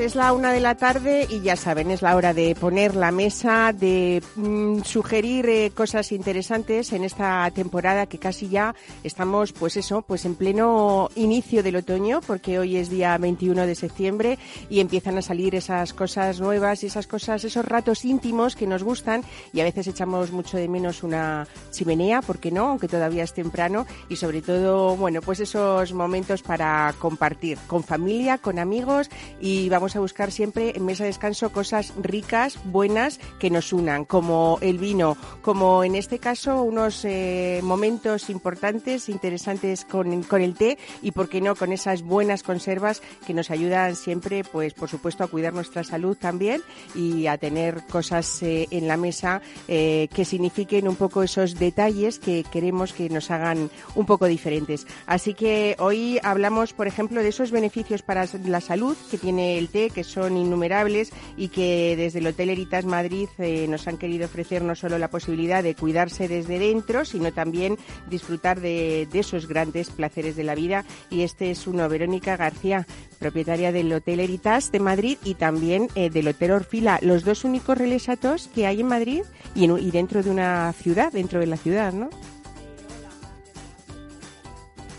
[0.00, 3.10] Es la una de la tarde y ya saben, es la hora de poner la
[3.10, 9.76] mesa, de mm, sugerir eh, cosas interesantes en esta temporada que casi ya estamos, pues
[9.76, 14.38] eso, pues en pleno inicio del otoño, porque hoy es día 21 de septiembre
[14.70, 18.84] y empiezan a salir esas cosas nuevas y esas cosas, esos ratos íntimos que nos
[18.84, 23.32] gustan y a veces echamos mucho de menos una chimenea, porque no, aunque todavía es
[23.32, 29.10] temprano y sobre todo, bueno, pues esos momentos para compartir con familia, con amigos
[29.40, 34.04] y vamos a buscar siempre en mesa de descanso cosas ricas, buenas, que nos unan,
[34.04, 40.54] como el vino, como en este caso unos eh, momentos importantes, interesantes con, con el
[40.54, 44.88] té y, por qué no, con esas buenas conservas que nos ayudan siempre, pues por
[44.88, 46.62] supuesto, a cuidar nuestra salud también
[46.94, 52.18] y a tener cosas eh, en la mesa eh, que signifiquen un poco esos detalles
[52.18, 54.86] que queremos que nos hagan un poco diferentes.
[55.06, 59.68] Así que hoy hablamos, por ejemplo, de esos beneficios para la salud que tiene el
[59.94, 64.62] que son innumerables y que desde el Hotel Heritas Madrid eh, nos han querido ofrecer
[64.62, 67.78] no solo la posibilidad de cuidarse desde dentro, sino también
[68.10, 70.84] disfrutar de, esos grandes placeres de la vida.
[71.10, 72.86] Y este es uno, Verónica García,
[73.18, 77.76] propietaria del Hotel Heritas de Madrid y también eh, del Hotel Orfila, los dos únicos
[77.76, 79.22] relesatos que hay en Madrid
[79.54, 82.10] y, y dentro de una ciudad, dentro de la ciudad, ¿no?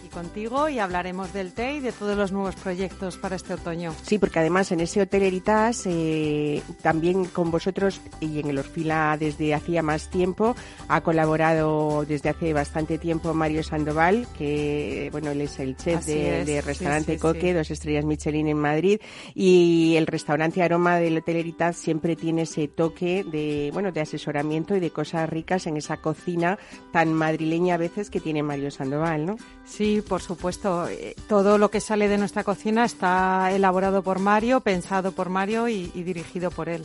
[0.10, 3.94] Contigo y hablaremos del té y de todos los nuevos proyectos para este otoño.
[4.04, 9.16] Sí, porque además en ese Hotel Heritas, eh, también con vosotros y en el Orfila
[9.20, 10.56] desde hacía más tiempo,
[10.88, 16.62] ha colaborado desde hace bastante tiempo Mario Sandoval, que bueno, él es el chef de,
[16.62, 19.00] restaurante Coque, dos estrellas Michelin en Madrid,
[19.34, 24.76] y el restaurante Aroma del Hotel Heritas siempre tiene ese toque de, bueno, de asesoramiento
[24.76, 26.58] y de cosas ricas en esa cocina
[26.92, 29.36] tan madrileña a veces que tiene Mario Sandoval, ¿no?
[29.66, 30.88] Sí, por supuesto.
[30.88, 35.68] Eh, todo lo que sale de nuestra cocina está elaborado por Mario, pensado por Mario
[35.68, 36.84] y, dirigido por él.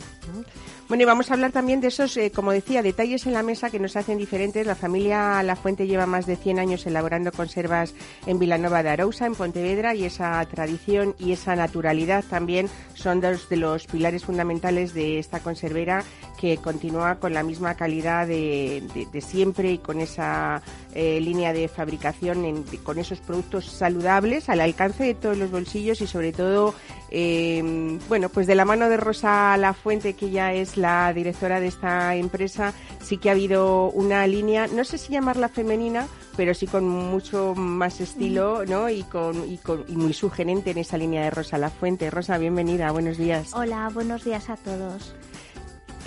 [0.87, 3.71] Bueno, y vamos a hablar también de esos, eh, como decía, detalles en la mesa
[3.71, 4.67] que nos hacen diferentes.
[4.67, 7.95] La familia La Fuente lleva más de 100 años elaborando conservas
[8.27, 13.49] en Vilanova de Arousa, en Pontevedra, y esa tradición y esa naturalidad también son dos
[13.49, 16.03] de los pilares fundamentales de esta conservera
[16.39, 18.83] que continúa con la misma calidad de,
[19.21, 20.61] siempre y con esa
[20.93, 26.05] eh, línea de fabricación, con esos productos saludables al alcance de todos los bolsillos y
[26.05, 26.75] sobre todo
[27.11, 31.59] eh, bueno, pues de la mano de Rosa La Fuente, que ya es la directora
[31.59, 36.53] de esta empresa, sí que ha habido una línea, no sé si llamarla femenina, pero
[36.53, 38.89] sí con mucho más estilo, ¿no?
[38.89, 42.09] Y con, y con y muy sugerente en esa línea de Rosa La Fuente.
[42.09, 43.53] Rosa, bienvenida, buenos días.
[43.53, 45.13] Hola, buenos días a todos.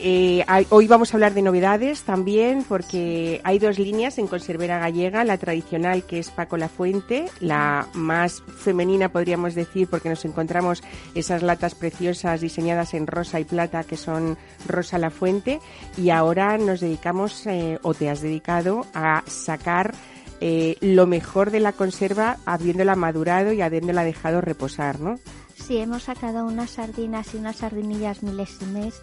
[0.00, 5.24] Eh, hoy vamos a hablar de novedades también porque hay dos líneas en conservera gallega,
[5.24, 10.84] la tradicional que es Paco la Fuente, la más femenina podríamos decir porque nos encontramos
[11.16, 14.38] esas latas preciosas diseñadas en rosa y plata que son
[14.68, 15.58] Rosa la Fuente
[15.96, 19.94] y ahora nos dedicamos eh, o te has dedicado a sacar
[20.40, 25.18] eh, lo mejor de la conserva habiéndola madurado y habiéndola dejado reposar, ¿no?
[25.56, 29.02] Sí, hemos sacado unas sardinas y unas sardinillas milésimes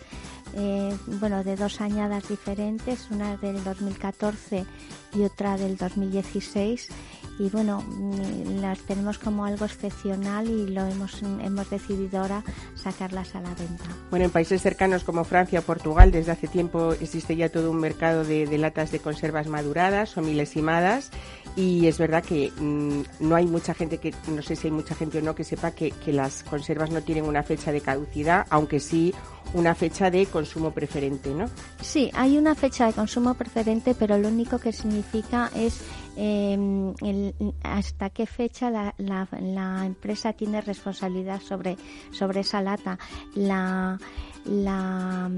[0.55, 4.65] eh, bueno, de dos añadas diferentes, una del 2014
[5.13, 6.89] y otra del 2016
[7.37, 12.43] y bueno, mm, las tenemos como algo excepcional y lo hemos, hemos decidido ahora
[12.75, 13.85] sacarlas a la venta.
[14.09, 17.79] Bueno, en países cercanos como Francia o Portugal desde hace tiempo existe ya todo un
[17.79, 21.11] mercado de, latas de conservas maduradas o milesimadas
[21.55, 24.95] y es verdad que mm, no hay mucha gente que, no sé si hay mucha
[24.95, 28.45] gente o no, que sepa que, que las conservas no tienen una fecha de caducidad,
[28.49, 29.13] aunque sí
[29.53, 31.45] una fecha de consumo preferente, ¿no?
[31.81, 35.81] Sí, hay una fecha de consumo preferente, pero lo único que significa es
[36.17, 37.33] eh,
[37.63, 41.77] hasta qué fecha la, la, empresa tiene responsabilidad sobre,
[42.11, 42.97] sobre esa lata.
[43.35, 43.97] La,
[44.45, 45.29] la,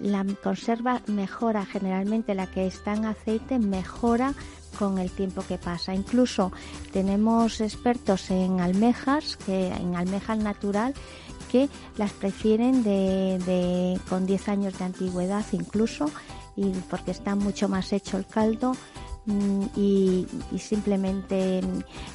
[0.00, 4.34] la conserva mejora generalmente, la que está en aceite mejora
[4.78, 5.94] con el tiempo que pasa.
[5.94, 6.52] Incluso
[6.92, 10.94] tenemos expertos en almejas, que en almejas natural,
[11.50, 16.10] que las prefieren de, con 10 años de antigüedad incluso,
[16.56, 18.72] y porque está mucho más hecho el caldo
[19.30, 20.26] mm, y,
[20.58, 21.60] simplemente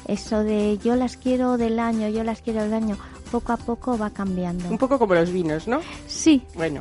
[0.06, 3.98] eso de yo las quiero del año, yo las quiero del año, poco a poco
[3.98, 4.68] va cambiando.
[4.68, 5.80] Un poco como los vinos, ¿no?
[6.06, 6.42] Sí.
[6.54, 6.80] Bueno.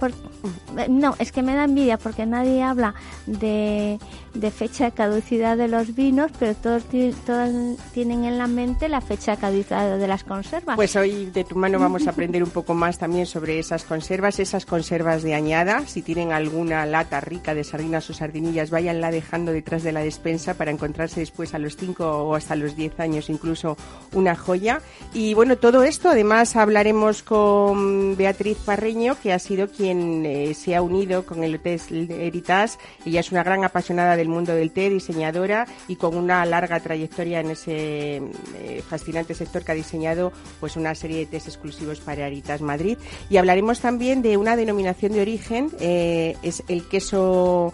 [0.89, 2.93] No, es que me da envidia porque nadie habla
[3.25, 3.99] de,
[4.33, 6.83] de fecha de caducidad de los vinos, pero todos,
[7.25, 10.75] todos tienen en la mente la fecha de caducidad de las conservas.
[10.75, 14.39] Pues hoy de tu mano vamos a aprender un poco más también sobre esas conservas,
[14.39, 15.85] esas conservas de añada.
[15.87, 20.55] Si tienen alguna lata rica de sardinas o sardinillas, váyanla dejando detrás de la despensa
[20.55, 23.77] para encontrarse después a los 5 o hasta los 10 años incluso
[24.13, 24.81] una joya.
[25.13, 30.75] Y bueno, todo esto además hablaremos con Beatriz Parreño, que ha sido quien eh, se
[30.75, 31.79] ha unido con el Hotel
[32.11, 32.77] Heritas.
[33.05, 37.39] Ella es una gran apasionada del mundo del té, diseñadora y con una larga trayectoria
[37.39, 42.27] en ese eh, fascinante sector que ha diseñado pues una serie de tés exclusivos para
[42.27, 42.97] Heritas Madrid.
[43.29, 47.73] Y hablaremos también de una denominación de origen, eh, es el queso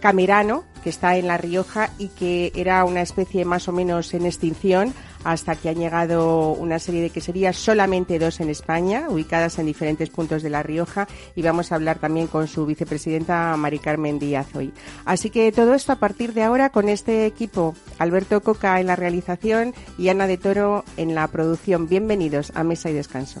[0.00, 4.26] camerano, que está en La Rioja y que era una especie más o menos en
[4.26, 9.66] extinción hasta que han llegado una serie de queserías, solamente dos en España, ubicadas en
[9.66, 14.18] diferentes puntos de La Rioja y vamos a hablar también con su vicepresidenta Mari Carmen
[14.18, 14.72] Díaz hoy.
[15.04, 18.96] Así que todo esto a partir de ahora con este equipo, Alberto Coca en la
[18.96, 21.88] realización y Ana de Toro en la producción.
[21.88, 23.40] Bienvenidos a Mesa y Descanso.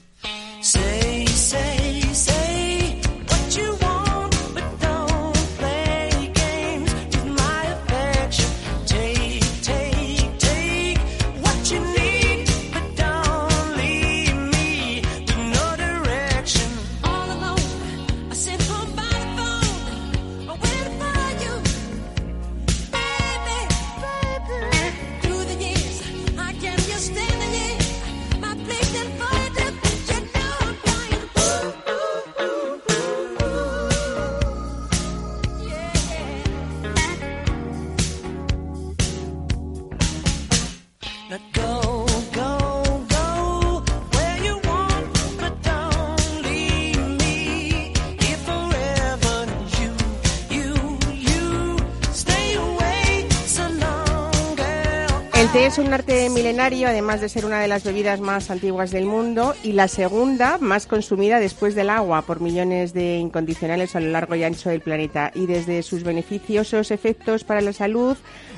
[56.71, 60.87] Además de ser una de las bebidas más antiguas del mundo y la segunda más
[60.87, 65.31] consumida después del agua por millones de incondicionales a lo largo y ancho del planeta.
[65.35, 68.15] Y desde sus beneficiosos efectos para la salud,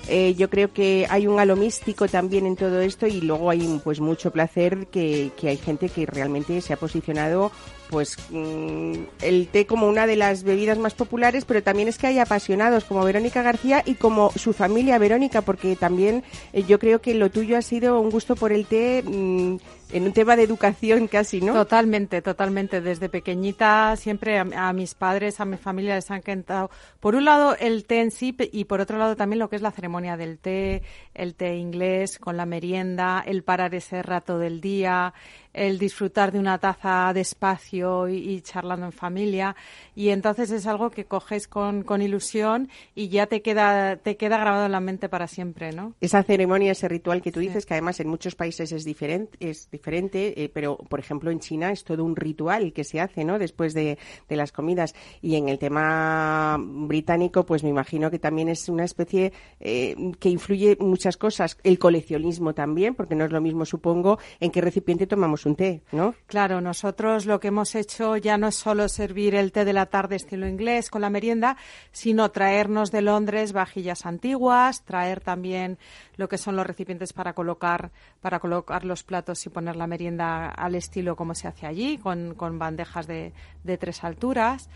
[0.07, 3.81] eh, yo creo que hay un halo místico también en todo esto y luego hay
[3.83, 7.51] pues mucho placer que hay gente que realmente se ha posicionado
[7.93, 12.07] pues mm, el té como una de las bebidas más populares, pero también es que
[12.07, 16.23] hay apasionados como Verónica García y como su familia Verónica, porque también
[16.53, 19.57] eh, yo creo que lo tuyo ha sido un gusto por el té mm,
[19.93, 21.53] en un tema de educación casi, ¿no?
[21.53, 22.81] Totalmente, totalmente.
[22.81, 26.71] Desde pequeñita siempre a, mis padres, a mi familia les ha encantado.
[26.99, 29.61] Por un lado el té en sí y por otro lado también lo que es
[29.61, 30.81] la ceremonia del té,
[31.13, 35.13] el té inglés con la merienda, el parar ese rato del día,
[35.53, 39.55] el disfrutar de una taza de espacio y, charlando en familia.
[39.95, 44.39] Y entonces es algo que coges con, con, ilusión y ya te queda, te queda
[44.39, 45.93] grabado en la mente para siempre, ¿no?
[46.01, 49.69] Esa ceremonia, ese ritual que tú dices, que además en muchos países es diferente, es
[49.69, 53.39] diferente, eh, pero por ejemplo en China es todo un ritual que se hace, ¿no?
[53.39, 53.97] Después de,
[54.29, 54.95] de las comidas.
[55.21, 60.29] Y en el tema británico, pues me imagino que también es una especie eh, que
[60.29, 61.57] influye muchas cosas.
[61.63, 65.81] El coleccionismo también, porque no es lo mismo, supongo, en qué recipiente tomamos un té,
[65.91, 66.15] ¿no?
[66.27, 69.87] Claro, nosotros lo que hemos hecho ya no es solo servir el té de la
[69.87, 71.57] tarde estilo inglés con la merienda,
[71.91, 75.77] sino traernos de Londres vajillas antiguas, traer también
[76.15, 77.91] lo que son los recipientes para colocar,
[78.21, 82.35] para colocar los platos y poner la merienda al estilo como se hace allí, con,
[82.35, 84.69] con bandejas de, de tres alturas.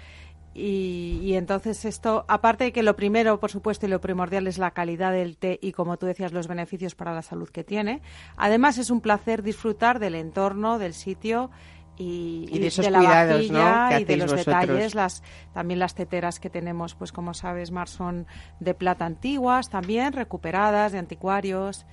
[0.59, 4.71] Y, entonces esto, aparte de que lo primero, por supuesto, y lo primordial es la
[4.71, 8.01] calidad del té y, como tú decías, los beneficios para la salud que tiene,
[8.37, 11.51] además es un placer disfrutar del entorno, del sitio
[11.95, 15.21] y, de, la vajilla y de los detalles, las,
[15.53, 18.25] también las teteras que tenemos, pues como sabes, Mar, son
[18.59, 21.85] de plata antiguas también, recuperadas, de anticuarios.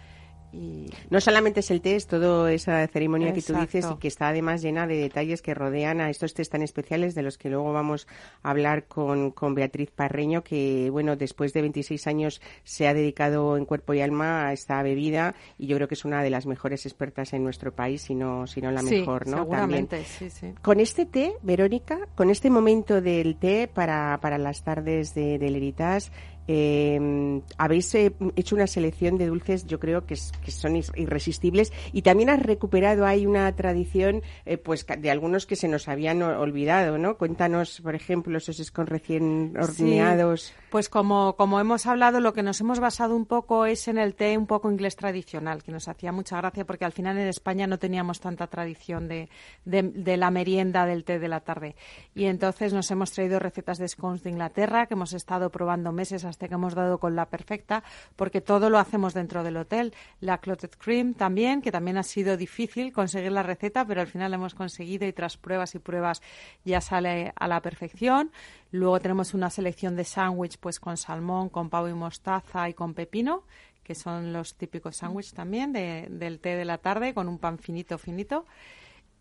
[1.10, 4.28] No solamente es el té, es toda esa ceremonia que tú dices y que está
[4.28, 7.72] además llena de detalles que rodean a estos test tan especiales de los que luego
[7.72, 8.06] vamos
[8.42, 13.56] a hablar con, con Beatriz Parreño, que bueno, después de 26 años se ha dedicado
[13.56, 16.46] en cuerpo y alma a esta bebida y yo creo que es una de las
[16.46, 19.38] mejores expertas en nuestro país, si no, si no la mejor, ¿no?
[19.38, 20.52] Seguramente, sí, sí.
[20.62, 25.50] Con este té, Verónica, con este momento del té para, para las tardes de, de
[25.50, 26.12] Leritas,
[26.46, 32.30] eh, habéis eh, hecho una selección de dulces, yo creo que, son irresistibles y también
[32.30, 37.16] has recuperado ahí una tradición eh, pues de algunos que se nos habían olvidado, ¿no?
[37.16, 40.52] Cuéntanos, por ejemplo, esos con recién horneados.
[40.70, 44.14] pues como, como hemos hablado, lo que nos hemos basado un poco es en el
[44.14, 47.66] té un poco inglés tradicional, que nos hacía mucha gracia porque al final en España
[47.66, 49.28] no teníamos tanta tradición de,
[49.64, 51.76] de la merienda del té de la tarde.
[52.14, 56.24] Y entonces nos hemos traído recetas de scones de Inglaterra que hemos estado probando meses
[56.24, 57.82] hasta que hemos dado con la perfecta,
[58.16, 59.94] porque todo lo hacemos dentro del hotel.
[60.20, 64.30] La clotted cream también, que también ha sido difícil conseguir la receta, pero al final
[64.30, 66.22] la hemos conseguido y tras pruebas y pruebas
[66.64, 68.30] ya sale a la perfección.
[68.70, 72.94] Luego tenemos una selección de sándwich pues con salmón, con pavo y mostaza y con
[72.94, 73.44] pepino
[73.84, 77.98] que son los típicos sándwiches también del té de la tarde con un pan finito,
[77.98, 78.46] finito.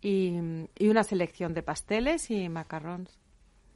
[0.00, 0.32] Y,
[0.78, 3.23] y, una selección de pasteles y macarrones.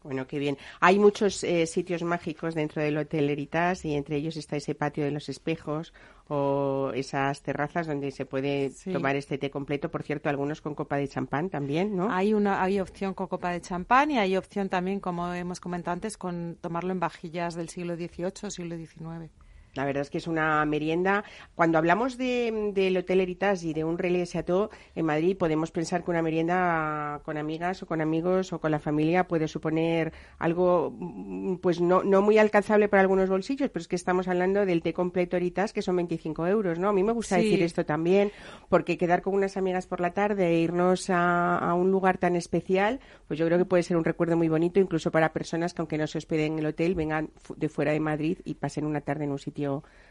[0.02, 0.56] Bueno, qué bien.
[0.80, 5.04] Hay muchos eh, sitios mágicos dentro del Hotel Heritas y entre ellos está ese patio
[5.04, 5.92] de los espejos
[6.28, 9.90] o esas terrazas donde se puede tomar este té completo.
[9.90, 12.12] Por cierto, algunos con copa de champán también, ¿no?
[12.12, 15.94] Hay una hay opción con copa de champán y hay opción también, como hemos comentado
[15.94, 19.30] antes, con tomarlo en vajillas del siglo XVIII, siglo XIX.
[19.78, 21.22] La verdad es que es una merienda.
[21.54, 26.02] Cuando hablamos de, del Hotel Heritas y de un relé Chateau en Madrid, podemos pensar
[26.02, 30.92] que una merienda con amigas o con amigos o con la familia puede suponer algo,
[30.98, 34.82] mm, pues no, no muy alcanzable para algunos bolsillos, pero es que estamos hablando del
[34.82, 36.88] té completo Heritas, que son 25 euros, ¿no?
[36.88, 38.32] A mí me gusta decir esto también,
[38.68, 42.34] porque quedar con unas amigas por la tarde e irnos a, a, un lugar tan
[42.34, 45.82] especial, pues yo creo que puede ser un recuerdo muy bonito, incluso para personas que
[45.82, 49.02] aunque no se hospeden en el hotel, vengan de fuera de Madrid y pasen una
[49.02, 49.67] tarde en un sitio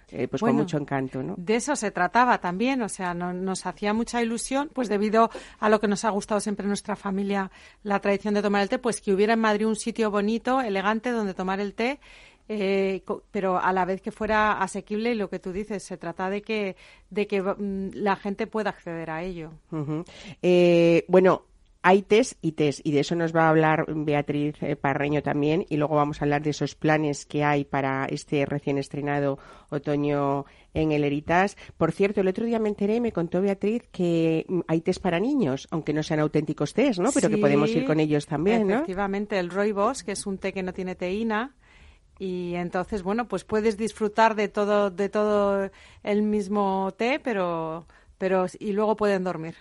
[0.09, 1.35] eh, pues con mucho encanto, ¿no?
[1.37, 5.81] De eso se trataba también, o sea, nos hacía mucha ilusión, pues debido a lo
[5.81, 7.51] que nos ha gustado siempre en nuestra familia,
[7.83, 11.11] la tradición de tomar el té, pues que hubiera en Madrid un sitio bonito, elegante,
[11.11, 11.99] donde tomar el té.
[12.49, 16.29] Eh, pero a la vez que fuera asequible y lo que tú dices, se trata
[16.29, 16.77] de que,
[17.09, 19.51] de que mm, la gente pueda acceder a ello.
[20.41, 21.43] Eh, bueno,
[21.87, 25.65] hay test y test, y de eso nos va a hablar Beatriz eh, Parreño también,
[25.69, 29.39] y luego vamos a hablar de esos planes que hay para este recién estrenado
[29.69, 31.55] otoño en el Heritas.
[31.77, 35.01] Por cierto, el otro día me enteré y me contó Beatriz que mm, hay test
[35.01, 37.09] para niños, aunque no sean auténticos test, ¿no?
[37.13, 38.73] Pero que podemos ir con ellos también, ¿no?
[38.73, 41.55] Efectivamente, el Roibos, que es un té que no tiene teína,
[42.19, 45.69] y entonces bueno pues puedes disfrutar de todo de todo
[46.03, 47.85] el mismo té pero
[48.17, 49.53] pero y luego pueden dormir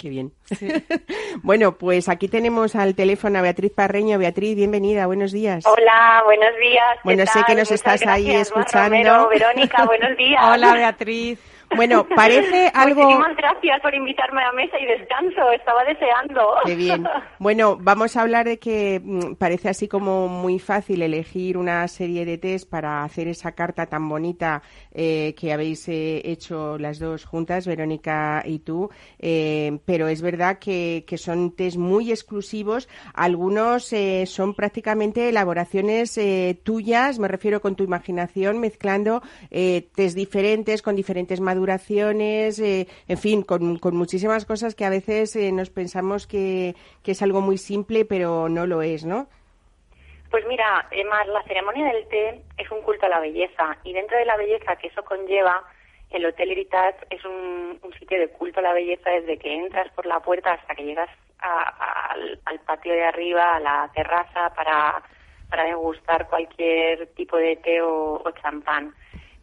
[0.00, 0.32] Qué bien.
[1.42, 4.18] bueno, pues aquí tenemos al teléfono a Beatriz Parreño.
[4.18, 5.66] Beatriz, bienvenida, buenos días.
[5.66, 6.98] Hola, buenos días.
[7.04, 9.28] Bueno, sé que nos estás ahí escuchando.
[9.28, 10.42] Verónica, buenos días.
[10.42, 11.38] Hola, Beatriz.
[11.76, 13.02] Bueno, parece algo.
[13.02, 15.52] Muchísimas gracias por invitarme a mesa y descanso.
[15.52, 16.54] Estaba deseando.
[16.64, 17.06] Qué bien.
[17.38, 22.26] Bueno, vamos a hablar de que mm, parece así como muy fácil elegir una serie
[22.26, 24.62] de test para hacer esa carta tan bonita
[24.92, 28.90] eh, que habéis eh, hecho las dos juntas, Verónica y tú.
[29.18, 32.88] Eh, pero es verdad que, que, son test muy exclusivos.
[33.14, 33.94] Algunos
[34.26, 36.20] son prácticamente elaboraciones
[36.62, 43.18] tuyas, me refiero con tu imaginación, mezclando test diferentes con diferentes maduras duraciones, eh, en
[43.18, 46.74] fin, con, muchísimas cosas que a veces eh, nos pensamos que,
[47.04, 49.28] es algo muy simple, pero no lo es, ¿no?
[50.30, 54.16] Pues mira, Emma, la ceremonia del té es un culto a la belleza y dentro
[54.16, 55.64] de la belleza que eso conlleva,
[56.10, 60.06] el Hotel Heritage es un, sitio de culto a la belleza desde que entras por
[60.06, 65.02] la puerta hasta que llegas al, patio de arriba, a la terraza, para,
[65.48, 68.94] para degustar cualquier tipo de té o champán.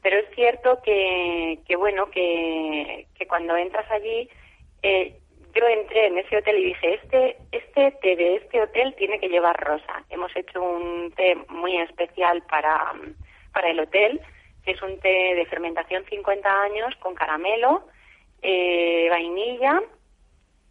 [0.08, 4.30] Pero es cierto que, bueno, que, que cuando entras allí,
[4.82, 5.20] eh,
[5.54, 9.28] yo entré en ese hotel y dije, este, este té de este hotel tiene que
[9.28, 10.06] llevar rosa.
[10.10, 12.94] Hemos hecho un té muy especial para,
[13.52, 14.22] para el hotel,
[14.64, 17.86] que es un té de fermentación 50 años con caramelo,
[18.42, 19.84] eh, vainilla,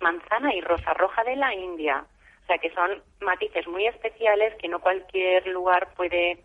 [0.00, 2.07] manzana y rosa roja de la India.
[2.43, 6.38] O sea que son matices muy especiales que no cualquier lugar puede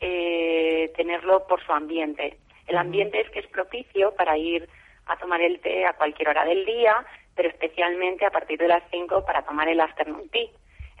[0.00, 2.38] eh, tenerlo por su ambiente.
[2.66, 4.68] El ambiente es que es propicio para ir
[5.06, 7.04] a tomar el té a cualquier hora del día,
[7.34, 10.48] pero especialmente a partir de las 5 para tomar el afternoon tea.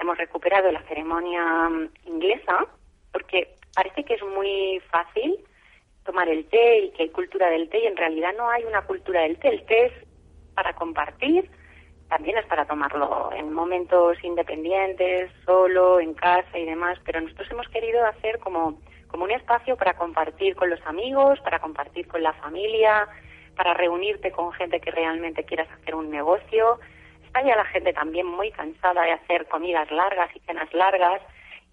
[0.00, 2.66] Hemos recuperado la ceremonia mm, inglesa
[3.12, 5.38] porque parece que es muy fácil
[6.04, 8.82] tomar el té y que hay cultura del té y en realidad no hay una
[8.82, 9.48] cultura del té.
[9.48, 9.92] El té es
[10.54, 11.50] para compartir,
[12.08, 17.68] también es para tomarlo en momentos independientes, solo, en casa y demás, pero nosotros hemos
[17.68, 18.78] querido hacer como
[19.10, 23.08] como un espacio para compartir con los amigos, para compartir con la familia,
[23.56, 26.78] para reunirte con gente que realmente quieras hacer un negocio.
[27.24, 31.20] Está ya la gente también muy cansada de hacer comidas largas y cenas largas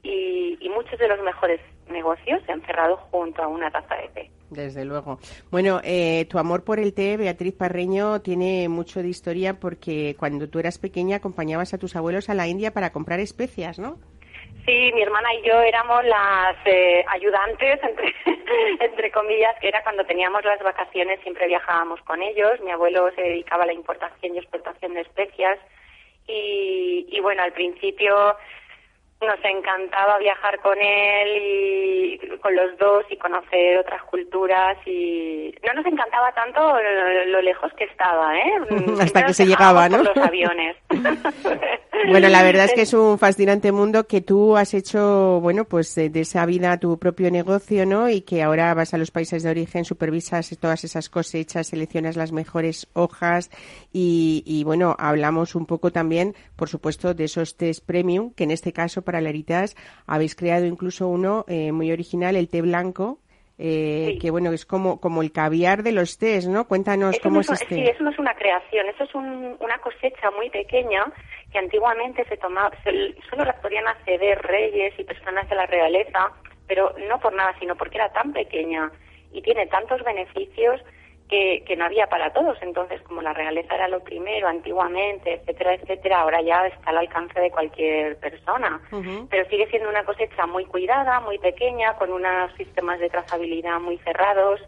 [0.04, 4.32] y, muchos de los mejores negocios se han cerrado junto a una taza de té.
[4.50, 5.20] Desde luego.
[5.50, 10.48] Bueno, eh, tu amor por el té, Beatriz Parreño, tiene mucho de historia porque cuando
[10.50, 13.98] tú eras pequeña acompañabas a tus abuelos a la India para comprar especias, ¿no?
[14.68, 18.14] Sí, mi hermana y yo éramos las eh, ayudantes, entre,
[18.82, 22.60] entre comillas, que era cuando teníamos las vacaciones, siempre viajábamos con ellos.
[22.60, 25.58] Mi abuelo se dedicaba a la importación y exportación de especias.
[26.28, 28.36] Y, y bueno, al principio
[29.22, 35.74] nos encantaba viajar con él y con los dos y conocer otras culturas y no
[35.74, 36.62] nos encantaba tanto
[37.26, 38.52] lo, lejos que estaba, ¿eh?
[39.02, 40.04] Hasta que se llegaba, ¿no?
[40.04, 40.76] los aviones.
[42.10, 45.96] bueno, la verdad es que es un fascinante mundo que tú has hecho, bueno, pues
[45.96, 48.10] de, esa vida tu propio negocio, ¿no?
[48.10, 52.32] Y que ahora vas a los países de origen, supervisas todas esas cosechas, seleccionas las
[52.32, 53.50] mejores hojas
[53.92, 58.52] y, y bueno, hablamos un poco también, por supuesto, de esos test premium, que en
[58.52, 63.20] este caso para Leritas habéis creado incluso uno eh, muy original, el té blanco,
[63.58, 66.68] eh, que bueno, es como, como el caviar de los tés, ¿no?
[66.68, 67.76] Cuéntanos cómo es este.
[67.76, 71.06] Sí, eso no es una creación, eso es una cosecha muy pequeña
[71.52, 76.34] que antiguamente se tomaba, solo las podían acceder reyes y personas de la realeza,
[76.68, 78.92] pero no por nada, sino porque era tan pequeña
[79.32, 80.82] y tiene tantos beneficios
[81.30, 82.58] que, que no había para todos.
[82.62, 87.40] Entonces, como la realeza era lo primero antiguamente, etcétera, etcétera, ahora ya está al alcance
[87.40, 88.82] de cualquier persona.
[89.30, 93.98] Pero sigue siendo una cosecha muy cuidada, muy pequeña, con unos sistemas de trazabilidad muy
[94.00, 94.62] cerrados.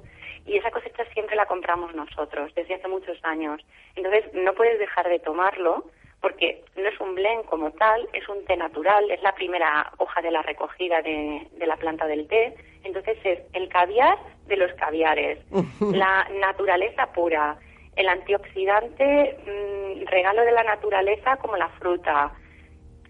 [0.46, 3.62] Y esa cosecha siempre la compramos nosotros, desde hace muchos años.
[3.96, 5.86] Entonces, no puedes dejar de tomarlo
[6.22, 10.22] porque no es un blend como tal, es un té natural, es la primera hoja
[10.22, 12.56] de la recogida de, de la planta del té.
[12.84, 15.40] Entonces es el caviar de los caviares,
[15.80, 17.58] la naturaleza pura,
[17.96, 22.32] el antioxidante, mm, regalo de la naturaleza como la fruta.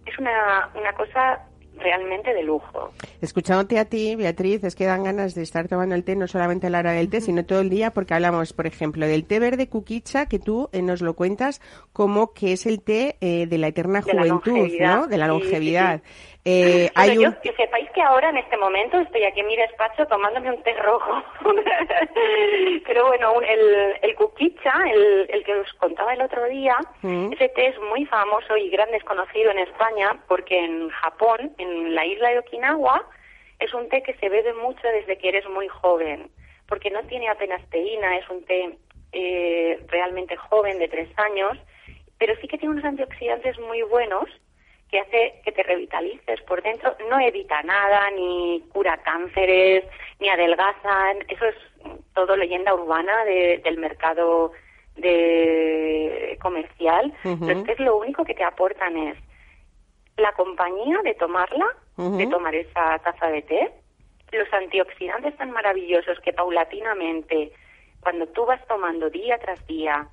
[0.06, 1.49] Es una, una cosa
[1.80, 2.92] realmente de lujo.
[3.22, 6.68] Escuchándote a ti, Beatriz, es que dan ganas de estar tomando el té no solamente
[6.68, 9.40] a la hora del té, sino todo el día, porque hablamos, por ejemplo, del té
[9.40, 11.62] verde cuquicha, que tú eh, nos lo cuentas
[11.94, 15.08] como que es el té eh, de la eterna juventud, ¿no?
[15.08, 16.02] De la longevidad.
[16.46, 20.06] Eh, hay yo, que sepáis que ahora, en este momento, estoy aquí en mi despacho
[20.08, 21.22] tomándome un té rojo.
[22.86, 27.34] Pero bueno, el, el kukicha, el, el que os contaba el otro día, mm.
[27.34, 32.06] ese té es muy famoso y gran desconocido en España porque en Japón, en la
[32.06, 33.06] isla de Okinawa,
[33.60, 36.32] es un té que se bebe mucho desde que eres muy joven,
[36.68, 38.78] porque no tiene apenas teína, es un té
[39.12, 41.58] eh, realmente joven de tres años,
[42.18, 44.30] pero sí que tiene unos antioxidantes muy buenos
[44.90, 49.86] que hace que te revitalices por dentro, no evita nada, ni cura cánceres,
[50.20, 51.56] ni adelgazan, eso es
[52.14, 54.52] todo leyenda urbana del mercado
[54.96, 59.18] de comercial, pero es que es lo único que te aportan es
[60.18, 63.72] la compañía de tomarla, de tomar esa taza de té,
[64.32, 67.52] los antioxidantes tan maravillosos que paulatinamente,
[68.02, 70.08] cuando tú vas tomando día tras día,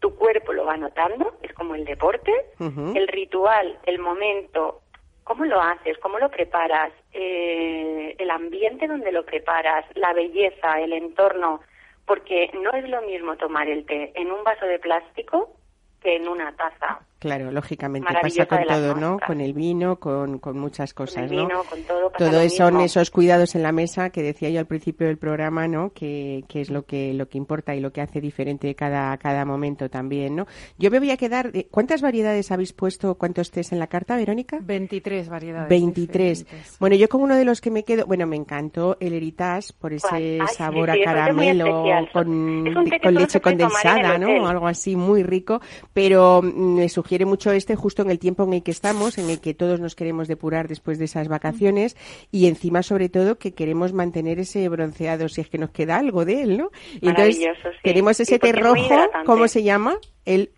[0.00, 4.80] tu cuerpo lo va notando, es como el deporte, el ritual, el momento,
[5.24, 10.92] cómo lo haces, cómo lo preparas, eh, el ambiente donde lo preparas, la belleza, el
[10.92, 11.60] entorno,
[12.06, 15.54] porque no es lo mismo tomar el té en un vaso de plástico
[16.02, 17.00] que en una taza.
[17.20, 19.18] Claro, lógicamente pasa con todo, ¿no?
[19.24, 23.10] Con el vino, con, con muchas cosas, con el vino, Con todo, todo son esos
[23.10, 25.92] cuidados en la mesa que decía yo al principio del programa, ¿no?
[25.92, 29.44] Que, que, es lo que lo que importa y lo que hace diferente cada cada
[29.44, 30.46] momento también, ¿no?
[30.78, 31.52] Yo me voy a quedar.
[31.70, 33.14] ¿Cuántas variedades habéis puesto?
[33.16, 34.58] ¿Cuántos estés en la carta, Verónica?
[34.62, 35.68] 23 variedades.
[35.68, 36.46] 23.
[36.80, 39.92] Bueno, yo como uno de los que me quedo, bueno, me encantó el Heritage por
[39.92, 42.64] ese sabor a caramelo con,
[43.02, 44.48] con leche condensada, ¿no?
[44.48, 45.60] Algo así muy rico,
[45.92, 49.30] pero mm, me quiere mucho este justo en el tiempo en el que estamos, en
[49.30, 51.96] el que todos nos queremos depurar después de esas vacaciones
[52.30, 56.24] y encima sobre todo que queremos mantener ese bronceado si es que nos queda algo
[56.24, 56.70] de él, ¿no?
[57.00, 57.48] Y entonces
[57.82, 58.94] queremos ese té rojo,
[59.26, 59.98] ¿cómo se llama?
[60.24, 60.52] El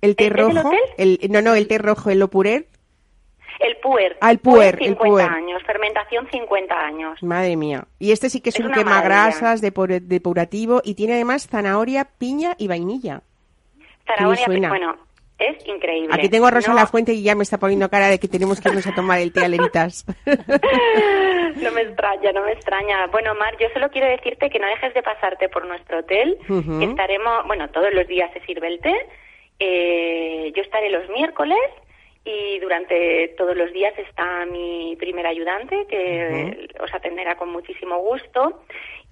[0.00, 2.68] el té rojo, el, no, no, el té rojo, el Lopurer.
[3.58, 4.16] El puer.
[4.20, 5.28] Ah, el puer, el puer.
[5.28, 7.20] años, fermentación 50 años.
[7.20, 7.88] Madre mía.
[7.98, 12.68] Y este sí que es, un quema grasas depurativo y tiene además zanahoria, piña y
[12.68, 13.22] vainilla.
[14.06, 15.07] Zanahoria, bueno,
[15.38, 16.12] es increíble.
[16.12, 18.60] Aquí tengo a Rosa La Fuente y ya me está poniendo cara de que tenemos
[18.60, 20.04] que irnos a tomar el té aleritas.
[20.26, 23.06] no me extraña, no me extraña.
[23.06, 26.38] Bueno, Mar, yo solo quiero decirte que no dejes de pasarte por nuestro hotel.
[26.80, 28.94] Estaremos, bueno, todos los días se sirve el té.
[29.60, 31.58] Eh, yo estaré los miércoles
[32.24, 38.62] y durante todos los días está mi primer ayudante que os atenderá con muchísimo gusto.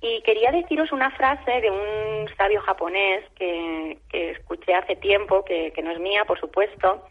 [0.01, 5.91] Y quería deciros una frase de un sabio japonés que, escuché hace tiempo, que, no
[5.91, 7.07] es mía, por supuesto,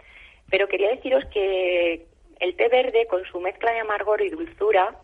[0.49, 2.05] pero quería deciros que
[2.39, 4.95] El té verde, con su mezcla de amargor y dulzura,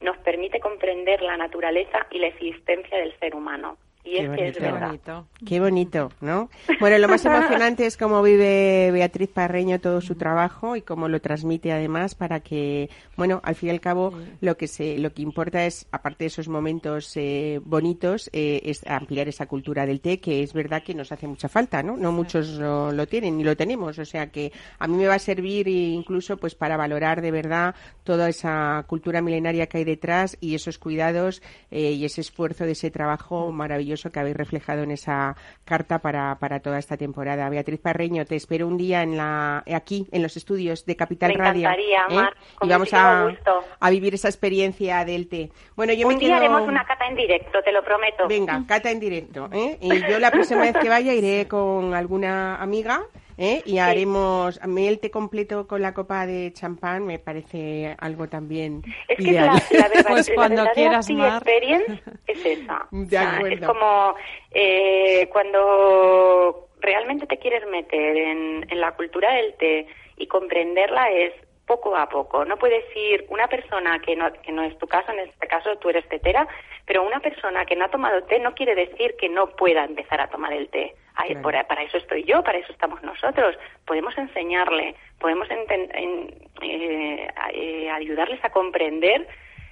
[0.00, 3.76] nos permite comprender la naturaleza y la existencia del ser humano.
[4.08, 4.60] Y Qué es que es bonito.
[4.60, 4.86] verdad.
[4.86, 5.26] Bonito.
[5.46, 6.48] Qué bonito, ¿no?
[6.80, 11.20] Bueno, lo más emocionante es cómo vive Beatriz Parreño todo su trabajo y cómo lo
[11.20, 15.20] transmite además para que, bueno, al fin y al cabo lo que se, lo que
[15.20, 20.20] importa es, aparte de esos momentos eh, bonitos, eh, es ampliar esa cultura del té
[20.20, 21.96] que es verdad que nos hace mucha falta, ¿no?
[21.96, 25.14] No muchos lo, lo tienen ni lo tenemos, o sea que a mí me va
[25.14, 30.38] a servir incluso pues para valorar de verdad toda esa cultura milenaria que hay detrás
[30.40, 34.92] y esos cuidados eh, y ese esfuerzo de ese trabajo maravilloso que habéis reflejado en
[34.92, 37.48] esa carta para, para toda esta temporada.
[37.48, 41.36] Beatriz Parreño, te espero un día en la, aquí, en los estudios de Capital Me
[41.36, 41.68] Radio.
[41.70, 42.14] ¿eh?
[42.14, 43.64] Mar, y vamos a, gusto.
[43.80, 45.50] a vivir esa experiencia del té.
[45.76, 46.36] Bueno, yo Un me día quedo...
[46.38, 48.28] haremos una cata en directo, te lo prometo.
[48.28, 49.48] Venga, cata en directo.
[49.52, 49.76] ¿eh?
[49.80, 53.02] Y yo la próxima vez que vaya iré con alguna amiga
[53.38, 53.62] ¿eh?
[53.64, 58.28] y haremos a mí el té completo con la copa de champán me parece algo
[58.28, 59.52] también Es que es la, la
[59.88, 61.32] verdad- Pues la cuando verdadera quieras, Mar.
[61.42, 62.86] experience es esa.
[62.90, 64.14] De O sea, es como
[64.52, 71.32] eh, cuando realmente te quieres meter en, en la cultura del té y comprenderla es
[71.68, 72.44] poco a poco.
[72.44, 75.76] No puedes ir una persona que no, que no es tu caso, en este caso
[75.76, 76.48] tú eres tetera,
[76.86, 80.20] pero una persona que no ha tomado té no quiere decir que no pueda empezar
[80.20, 80.96] a tomar el té.
[81.14, 81.42] Ay, Claro.
[81.42, 83.56] por- para eso estoy yo, para eso estamos nosotros.
[83.86, 89.28] Podemos enseñarle, podemos enten- en- eh, eh, ayudarles a comprender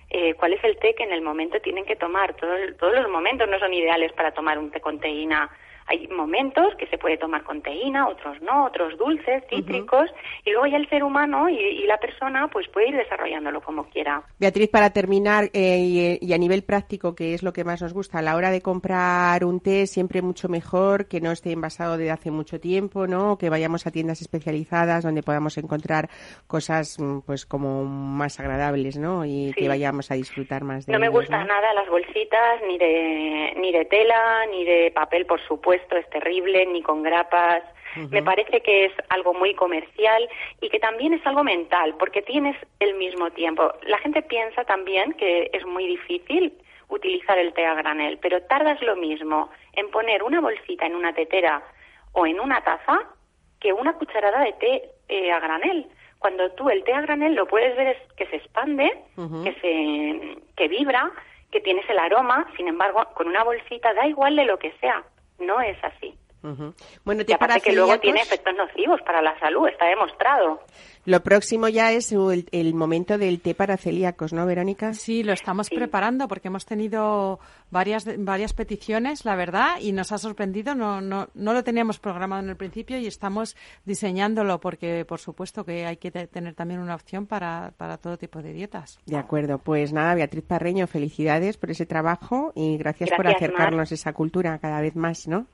[0.09, 2.35] eh, cuál es el té que en el momento tienen que tomar.
[2.35, 5.51] Todo todos los momentos no son ideales para tomar un té con teína.
[5.88, 10.11] Hay momentos que se puede tomar con teína, otros no, otros dulces, cítricos,
[10.44, 13.85] y luego ya el ser humano y, y la persona pues puede ir desarrollándolo como
[13.85, 14.22] quiera.
[14.38, 17.92] Beatriz, para terminar, eh, y, y a nivel práctico, que es lo que más nos
[17.92, 21.96] gusta, a la hora de comprar un té, siempre mucho mejor que no esté envasado
[21.96, 23.38] desde hace mucho tiempo, ¿no?
[23.38, 26.09] Que vayamos a tiendas especializadas donde podamos encontrar
[26.46, 29.25] cosas, mm, pues, como más agradables, ¿no?
[29.25, 31.55] Y que vayamos a disfrutar más de No me ellos, gustan ¿no?
[31.55, 36.67] nada las bolsitas, ni de, ni de tela, ni de papel, por supuesto, es terrible,
[36.67, 37.62] ni con grapas.
[38.11, 40.29] Me parece que es algo muy comercial
[40.61, 43.73] y que también es algo mental, porque tienes el mismo tiempo.
[43.87, 46.53] La gente piensa también que es muy difícil
[46.89, 51.15] utilizar el té a granel, pero tardas lo mismo en poner una bolsita en una
[51.15, 51.62] tetera
[52.12, 53.01] o en una taza
[53.61, 55.87] que una cucharada de té eh, a granel.
[56.19, 58.93] Cuando tú el té a granel lo puedes ver es que se expande,
[59.45, 61.11] que se que vibra,
[61.51, 65.05] que tienes el aroma, sin embargo, con una bolsita da igual de lo que sea,
[65.38, 66.16] no es así.
[67.05, 70.61] Bueno, Y aparte que luego tiene efectos nocivos para la salud, está demostrado.
[71.05, 74.93] Lo próximo ya es el, el momento del té para celíacos, ¿no, Verónica?
[74.93, 75.77] Sí, lo estamos Sí.
[75.77, 77.39] preparando porque hemos tenido
[77.71, 80.75] varias varias peticiones, la verdad, y nos ha sorprendido.
[80.75, 85.65] No, no, no lo teníamos programado en el principio y estamos diseñándolo porque, por supuesto,
[85.65, 88.99] que hay que te- tener también una opción para, para todo tipo de dietas.
[89.07, 94.13] De acuerdo, pues nada, Beatriz Parreño, felicidades por ese trabajo y gracias, por acercarnos esa
[94.13, 95.47] cultura cada vez más, ¿no?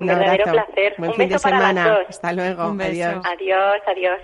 [0.00, 0.66] Un verdadero abrazo.
[0.72, 0.94] placer.
[0.98, 1.98] Buen Un fin de beso para las semana.
[1.98, 2.08] dos.
[2.08, 2.66] Hasta luego.
[2.68, 2.90] Un beso.
[2.90, 3.24] Adiós.
[3.26, 4.20] Adiós, adiós.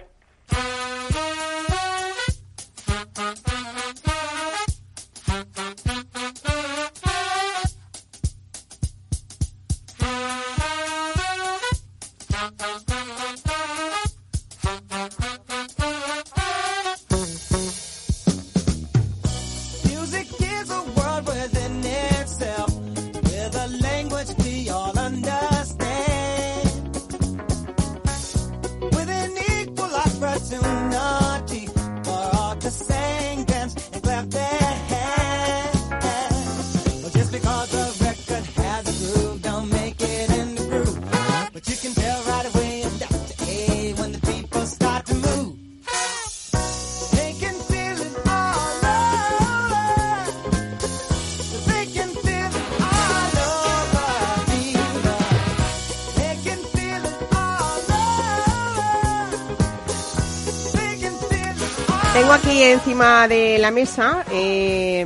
[62.86, 65.04] Encima de la mesa eh,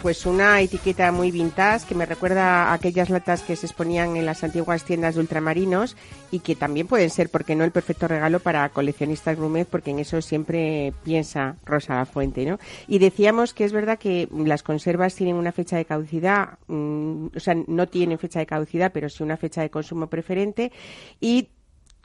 [0.00, 4.24] pues una etiqueta muy vintage que me recuerda a aquellas latas que se exponían en
[4.24, 5.94] las antiguas tiendas de ultramarinos
[6.30, 9.98] y que también pueden ser, porque no, el perfecto regalo para coleccionistas gourmet, porque en
[9.98, 12.58] eso siempre piensa Rosa La Fuente, ¿no?
[12.88, 17.40] Y decíamos que es verdad que las conservas tienen una fecha de caducidad, mm, o
[17.40, 20.72] sea, no tienen fecha de caducidad, pero sí una fecha de consumo preferente
[21.20, 21.50] y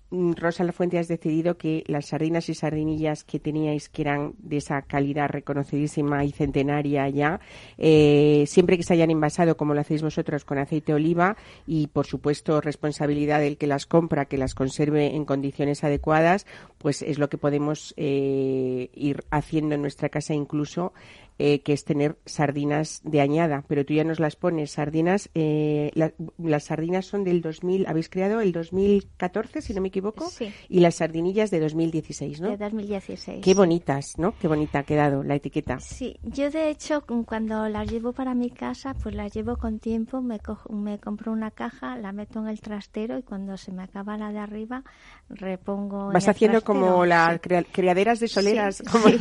[0.09, 4.57] Rosa La Fuente, has decidido que las sardinas y sardinillas que teníais, que eran de
[4.57, 7.41] esa calidad reconocidísima y centenaria ya,
[7.77, 11.87] eh, siempre que se hayan envasado, como lo hacéis vosotros, con aceite de oliva y,
[11.87, 16.45] por supuesto, responsabilidad del que las compra, que las conserve en condiciones adecuadas,
[16.77, 20.93] pues es lo que podemos eh, ir haciendo en nuestra casa incluso
[21.39, 24.71] eh, que es tener sardinas de añada, pero tú ya nos las pones.
[24.71, 29.89] Sardinas, eh, la- las sardinas son del 2000, habéis creado el 2014, si no me
[29.89, 30.51] equivoco, Sí.
[30.69, 32.49] y las sardinillas de 2016, ¿no?
[32.49, 33.43] De 2016.
[33.43, 34.33] Qué bonitas, ¿no?
[34.39, 35.79] Qué bonita ha quedado la etiqueta.
[35.79, 39.79] Sí, yo de hecho cu- cuando las llevo para mi casa, pues las llevo con
[39.79, 43.71] tiempo, me, cojo- me compro una caja, la meto en el trastero y cuando se
[43.71, 44.83] me acaba la de arriba,
[45.29, 46.11] repongo.
[46.11, 46.79] Vas haciendo trastero.
[46.87, 47.63] como las Sí.
[47.71, 49.17] criaderas de soleras, Sí, como sí.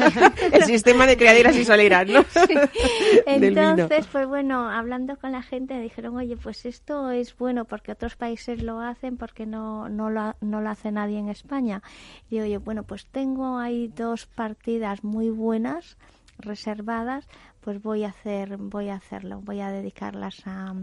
[0.52, 2.24] el sistema de criaderas y soleras, ¿no?
[3.26, 8.16] Entonces, pues bueno, hablando con la gente, dijeron, oye, pues esto es bueno porque otros
[8.16, 11.82] países lo hacen, porque no, no, lo, no lo hace nadie en España.
[12.30, 15.96] Y yo, bueno, pues tengo ahí dos partidas muy buenas
[16.38, 17.26] reservadas,
[17.60, 20.74] pues voy a hacer, voy a hacerlo, voy a dedicarlas a,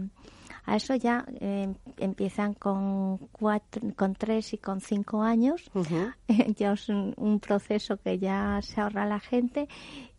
[0.66, 5.70] a eso ya eh, empiezan con cuatro, con tres y con cinco años.
[6.56, 9.68] Ya es un, un proceso que ya se ahorra la gente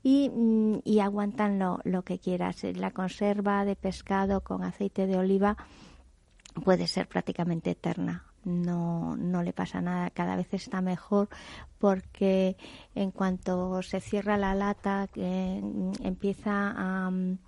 [0.03, 2.63] y, mm, y aguantan lo, lo que quieras.
[2.75, 5.57] La conserva de pescado con aceite de oliva
[6.63, 8.25] puede ser prácticamente eterna.
[8.43, 11.29] No, no le pasa nada, cada vez está mejor
[11.79, 12.55] porque
[12.93, 17.39] en cuanto se cierra la lata que mm, empieza a, mm,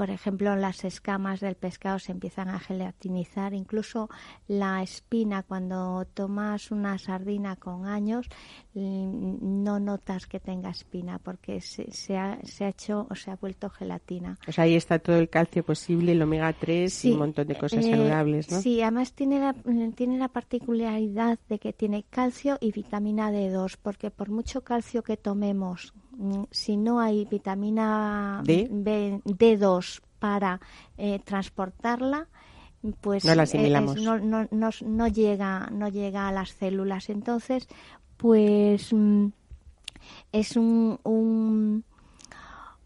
[0.00, 4.08] por ejemplo, las escamas del pescado se empiezan a gelatinizar, incluso
[4.48, 8.26] la espina, cuando tomas una sardina con años,
[8.72, 13.30] mm, no notas que tenga espina porque se, se ha, se ha hecho o se
[13.30, 14.38] ha vuelto gelatina.
[14.48, 17.56] O sea, ahí está todo el calcio posible, el omega 3 y un montón de
[17.56, 18.62] cosas eh, saludables, ¿no?
[18.62, 19.54] Sí, además tiene la,
[19.94, 25.18] tiene la particularidad de que tiene calcio y vitamina D2, porque por mucho calcio que
[25.18, 25.92] tomemos,
[26.50, 28.68] si no hay vitamina D.
[28.70, 30.60] B- D2 para
[30.98, 32.26] eh, transportarla,
[33.00, 33.96] pues No la eh, asimilamos.
[33.96, 37.08] es- no, no, no- no llega, no llega a las células.
[37.10, 37.68] Entonces,
[38.16, 39.26] pues mm,
[40.32, 41.84] es un, un,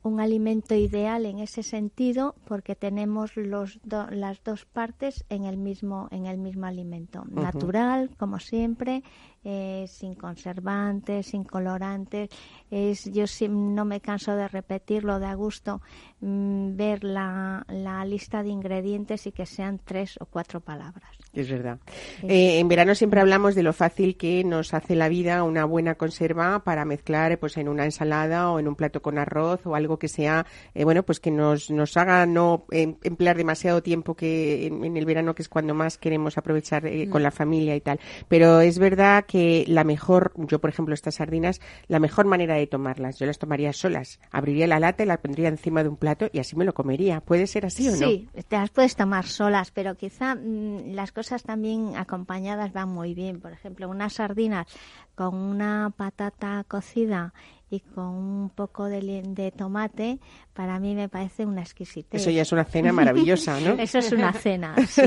[0.04, 5.56] un alimento ideal en ese sentido porque tenemos los do- las dos partes en el
[5.56, 7.24] mismo en el mismo alimento.
[7.42, 9.02] Natural como siempre
[9.44, 12.28] eh, sin conservantes sin colorantes.
[12.70, 15.80] Es yo no me canso de repetirlo de a gusto
[16.24, 21.50] mm, ver la, la lista de ingredientes y que sean tres o cuatro palabras Es
[21.50, 21.78] verdad.
[22.22, 25.96] Eh, en verano siempre hablamos de lo fácil que nos hace la vida una buena
[25.96, 29.98] conserva para mezclar pues en una ensalada o en un plato con arroz o algo
[29.98, 34.66] que sea, eh, bueno, pues que nos, nos haga no em- emplear demasiado tiempo que
[34.66, 37.80] en, en el verano que es cuando más queremos aprovechar eh, con la familia y
[37.80, 38.00] tal.
[38.28, 42.66] Pero es verdad que la mejor, yo por ejemplo estas sardinas, la mejor manera de
[42.66, 44.20] tomarlas, yo las tomaría solas.
[44.30, 47.20] Abriría la lata y la pondría encima de un plato y así me lo comería.
[47.20, 47.96] ¿Puede ser así o no?
[47.96, 53.14] Sí, te las puedes tomar solas, pero quizá mm, las cosas también acompañadas van muy
[53.14, 53.40] bien.
[53.40, 54.66] Por ejemplo, unas sardinas
[55.14, 57.32] con una patata cocida
[57.70, 60.20] y con un poco de, tomate,
[60.54, 62.20] para mí me parece una exquisitez.
[62.20, 63.74] Eso ya es una cena maravillosa, ¿no?
[63.78, 65.02] Eso es una cena, sí.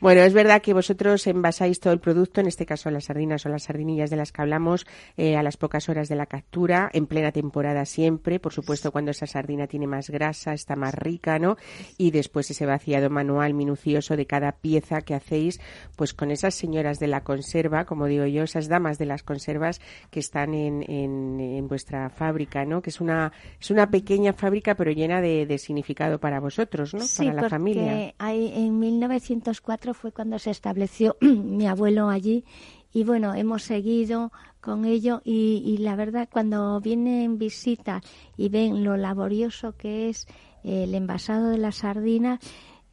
[0.00, 3.50] Bueno, es verdad que vosotros envasáis todo el producto, en este caso las sardinas o
[3.50, 4.86] las sardinillas de las que hablamos,
[5.18, 9.10] eh, a las pocas horas de la captura, en plena temporada siempre, por supuesto cuando
[9.10, 11.56] esa sardina tiene más grasa, está más rica, ¿no?
[11.98, 15.60] Y después ese vaciado manual minucioso de cada pieza que hacéis,
[15.94, 19.82] pues con esas señoras de la conserva, como digo yo, esas damas de las conservas
[20.10, 22.80] que están en, en, en vuestra fábrica, ¿no?
[22.80, 27.00] Que es una, es una pequeña fábrica pero llena de, de significado para vosotros, ¿no?
[27.00, 28.14] Sí, para la porque familia.
[28.18, 32.44] hay- en 1904 fue cuando se estableció mi abuelo allí
[32.92, 38.02] y bueno, hemos seguido con ello y, y la verdad cuando vienen visitas
[38.36, 40.26] y ven lo laborioso que es
[40.62, 42.38] eh, el envasado de las sardinas,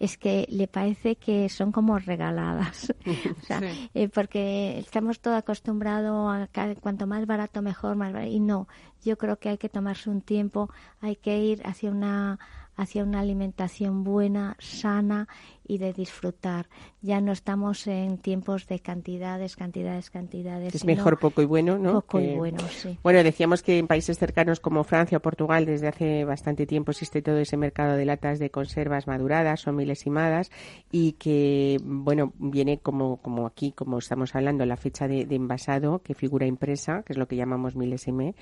[0.02, 2.94] es que le parece que son como regaladas.
[3.42, 3.90] O sea, Sí.
[3.94, 8.32] eh, porque estamos todo acostumbrados a que cuanto más barato mejor, más barato.
[8.32, 8.68] Y no,
[9.04, 10.70] yo creo que hay que tomarse un tiempo,
[11.02, 12.40] hay que ir hacia una
[12.78, 15.28] hacia una alimentación buena, sana
[15.68, 16.68] y de disfrutar.
[17.02, 20.76] Ya no estamos en tiempos de cantidades, cantidades, cantidades.
[20.76, 21.94] Es mejor poco y bueno, ¿no?
[21.94, 22.98] Poco y bueno, sí.
[23.04, 27.22] Bueno, decíamos que en países cercanos como Francia o Portugal desde hace bastante tiempo existe
[27.22, 30.52] todo ese mercado de latas de conservas maduradas o milesimadas
[30.92, 36.02] y que, bueno, viene como, como aquí, como estamos hablando, la fecha de, de envasado
[36.04, 38.36] que figura impresa, que es lo que llamamos milesime,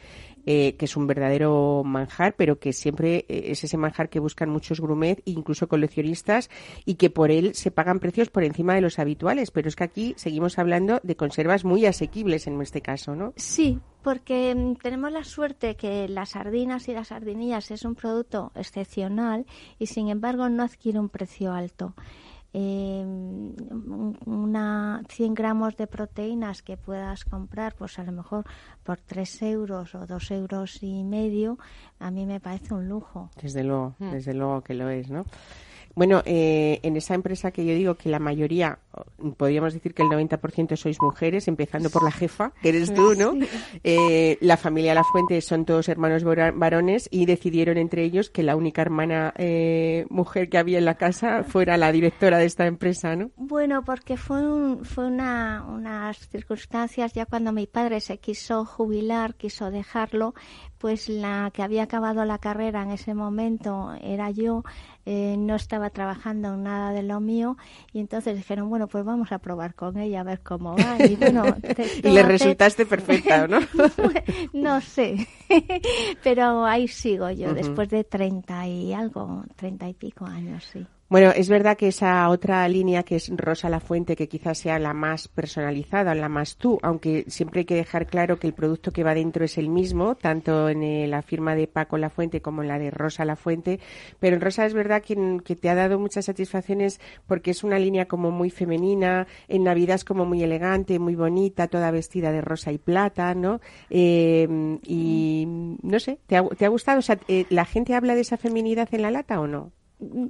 [0.45, 4.49] eh, que es un verdadero manjar, pero que siempre eh, es ese manjar que buscan
[4.49, 6.49] muchos gourmet, incluso coleccionistas,
[6.85, 9.51] y que por él se pagan precios por encima de los habituales.
[9.51, 13.33] Pero es que aquí seguimos hablando de conservas muy asequibles en este caso, ¿no?
[13.35, 18.53] Sí, porque mm, tenemos la suerte que las sardinas y las sardinillas es un producto
[18.55, 19.45] excepcional
[19.79, 21.93] y sin embargo no adquiere un precio alto.
[22.53, 23.03] Eh,
[24.25, 28.45] una 100 gramos de proteínas que puedas comprar, pues a lo mejor
[28.81, 31.59] por 3 euros o 2 euros y medio,
[31.99, 33.29] a mí me parece un lujo.
[33.41, 35.25] Desde luego, desde luego que lo es, ¿no?
[35.95, 38.79] Bueno, eh, en esa empresa que yo digo que la mayoría,
[39.37, 43.33] podríamos decir que el 90% sois mujeres, empezando por la jefa, que eres tú, ¿no?
[43.83, 48.55] Eh, la familia La Fuente son todos hermanos varones y decidieron entre ellos que la
[48.55, 53.15] única hermana eh, mujer que había en la casa fuera la directora de esta empresa,
[53.15, 53.31] ¿no?
[53.35, 59.35] Bueno, porque fue, un, fue una, unas circunstancias, ya cuando mi padre se quiso jubilar,
[59.35, 60.33] quiso dejarlo,
[60.79, 64.63] pues la que había acabado la carrera en ese momento era yo,
[65.05, 67.57] eh, no estaba trabajando en nada de lo mío,
[67.93, 70.97] y entonces dijeron, bueno, pues vamos a probar con ella a ver cómo va.
[71.05, 71.43] Y, bueno,
[72.03, 73.59] Y le resultaste perfecta, ¿no?
[74.53, 75.27] no sé,
[76.23, 80.85] pero ahí sigo yo, después de treinta y algo, treinta y pico años, sí.
[81.09, 84.77] Bueno, es verdad que esa otra línea que es Rosa La Fuente, que quizás sea
[84.77, 88.91] la más personalizada, la más tú, aunque siempre hay que dejar claro que el producto
[88.91, 92.43] que va dentro es el mismo, tanto en eh, la firma de Paco La Fuente
[92.43, 93.79] como en la de Rosa La Fuente,
[94.19, 97.79] pero en Rosa es verdad que, que te ha dado muchas satisfacciones porque es una
[97.79, 102.41] línea como muy femenina, en Navidad es como muy elegante, muy bonita, toda vestida de
[102.41, 103.61] rosa y plata, ¿no?
[103.89, 104.47] Eh,
[104.83, 105.43] y
[105.81, 106.99] no sé, ¿te ha, te ha gustado?
[106.99, 109.71] O sea, eh, ¿la gente habla de esa feminidad en la lata o no?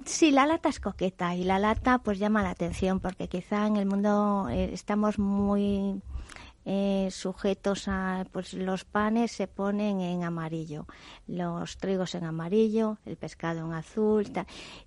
[0.06, 3.78] Sí, la lata es coqueta y la lata pues llama la atención porque quizá en
[3.78, 6.02] el mundo eh, estamos muy
[6.72, 10.86] eh, sujetos a pues los panes se ponen en amarillo,
[11.28, 14.26] los trigos en amarillo, el pescado en azul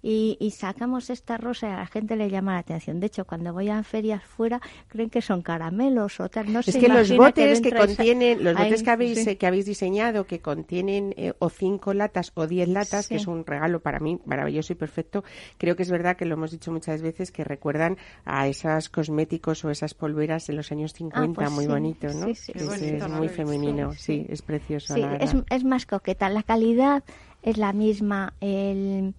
[0.00, 3.00] y, y sacamos esta rosa y a la gente le llama la atención.
[3.00, 6.52] De hecho, cuando voy a ferias fuera creen que son caramelos o tal.
[6.52, 9.30] No Es se que los botes que esa- contienen, los botes que habéis, sí.
[9.30, 13.26] eh, que habéis diseñado, que contienen eh, o cinco latas o diez latas, que es
[13.26, 15.24] un regalo para mí maravilloso y perfecto,
[15.58, 19.64] creo que es verdad que lo hemos dicho muchas veces que recuerdan a esas cosméticos
[19.64, 22.26] o esas polveras de los años 50, pues muy sí, bonito, ¿no?
[22.26, 22.52] sí, sí.
[22.54, 24.94] Es, bonito, es muy femenino, sí, es precioso.
[24.94, 26.28] Sí, la es, es más coqueta.
[26.28, 27.04] La calidad
[27.42, 28.34] es la misma.
[28.40, 29.14] El,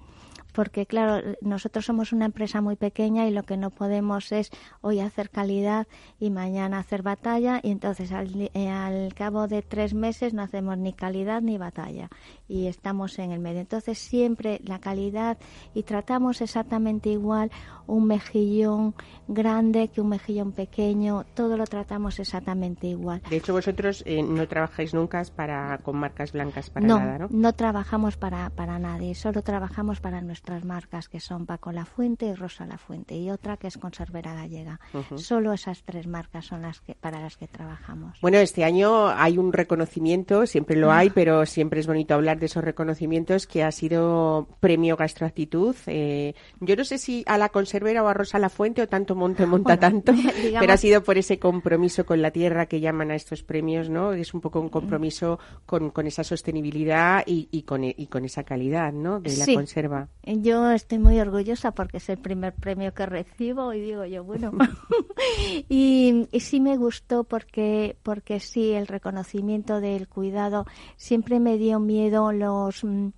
[0.54, 5.00] porque, claro, nosotros somos una empresa muy pequeña y lo que no podemos es hoy
[5.00, 5.88] hacer calidad
[6.20, 7.60] y mañana hacer batalla.
[7.64, 12.10] Y entonces, al, eh, al cabo de tres meses, no hacemos ni calidad ni batalla.
[12.48, 13.62] Y estamos en el medio.
[13.62, 15.38] Entonces, siempre la calidad
[15.74, 17.52] y tratamos exactamente igual
[17.88, 18.94] un mejillón
[19.28, 21.26] grande que un mejillón pequeño.
[21.34, 23.22] Todo lo tratamos exactamente igual.
[23.30, 27.54] De hecho, vosotros eh, no trabajáis nunca para, con marcas blancas para no, nada, ¿no?
[27.54, 32.34] trabajamos para, para nadie, solo trabajamos para nuestras marcas que son Paco La Fuente y
[32.34, 34.78] Rosa La Fuente y otra que es Conservera Gallega.
[35.16, 38.20] Solo esas tres marcas son las que para las que trabajamos.
[38.22, 42.48] Bueno, este año hay un reconocimiento, siempre lo hay, pero siempre es bonito hablar de
[42.48, 45.78] esos reconocimientos que ha sido premio Gastroactitud.
[45.88, 49.16] Eh, yo no sé si a la conservera o a Rosa La Fuente o tanto
[49.16, 50.12] monte monta Bueno, tanto,
[50.44, 53.90] digamos- pero ha sido por ese compromiso con la tierra que llaman a estos premios,
[53.90, 54.12] ¿no?
[54.12, 58.44] Es un poco un compromiso con, con esa sostenibilidad y, y con, y con esa
[58.44, 59.22] calidad, ¿no?
[59.22, 59.56] De la Sí.
[59.56, 60.10] conserva.
[60.42, 64.52] Yo estoy muy orgullosa porque es el primer premio que recibo y digo yo, bueno.
[65.70, 70.66] y, y sí me gustó porque, porque sí, el reconocimiento del cuidado
[70.96, 73.10] siempre me dio miedo los, mm,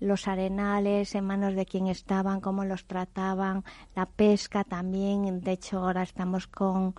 [0.00, 5.40] los arenales en manos de quien estaban, cómo los trataban, la pesca también.
[5.40, 6.94] De hecho, ahora estamos con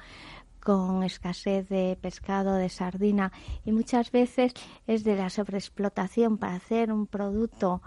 [0.60, 3.32] con escasez de pescado, de sardina
[3.66, 4.54] y muchas veces
[4.88, 7.82] es de la sobreexplotación para hacer un producto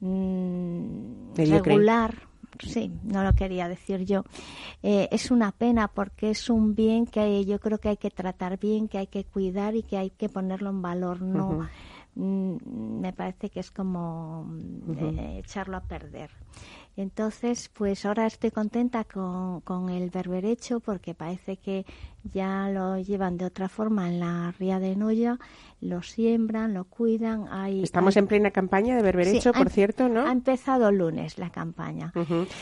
[0.00, 2.14] mm, regular.
[2.58, 4.24] Sí, no lo quería decir yo.
[4.82, 8.58] Eh, es una pena porque es un bien que yo creo que hay que tratar
[8.58, 11.20] bien, que hay que cuidar y que hay que ponerlo en valor.
[11.20, 11.68] No,
[12.18, 16.30] Mm, me parece que es como mm, eh, echarlo a perder.
[16.96, 21.84] Entonces, pues ahora estoy contenta con, con el berberecho porque parece que
[22.32, 25.38] ya lo llevan de otra forma en la ría de Noya,
[25.80, 27.46] lo siembran, lo cuidan.
[27.50, 30.26] Hay, Estamos hay- en plena campaña de berberecho, Sí, por cierto, ¿no?
[30.26, 32.12] Ha empezado lunes la campaña.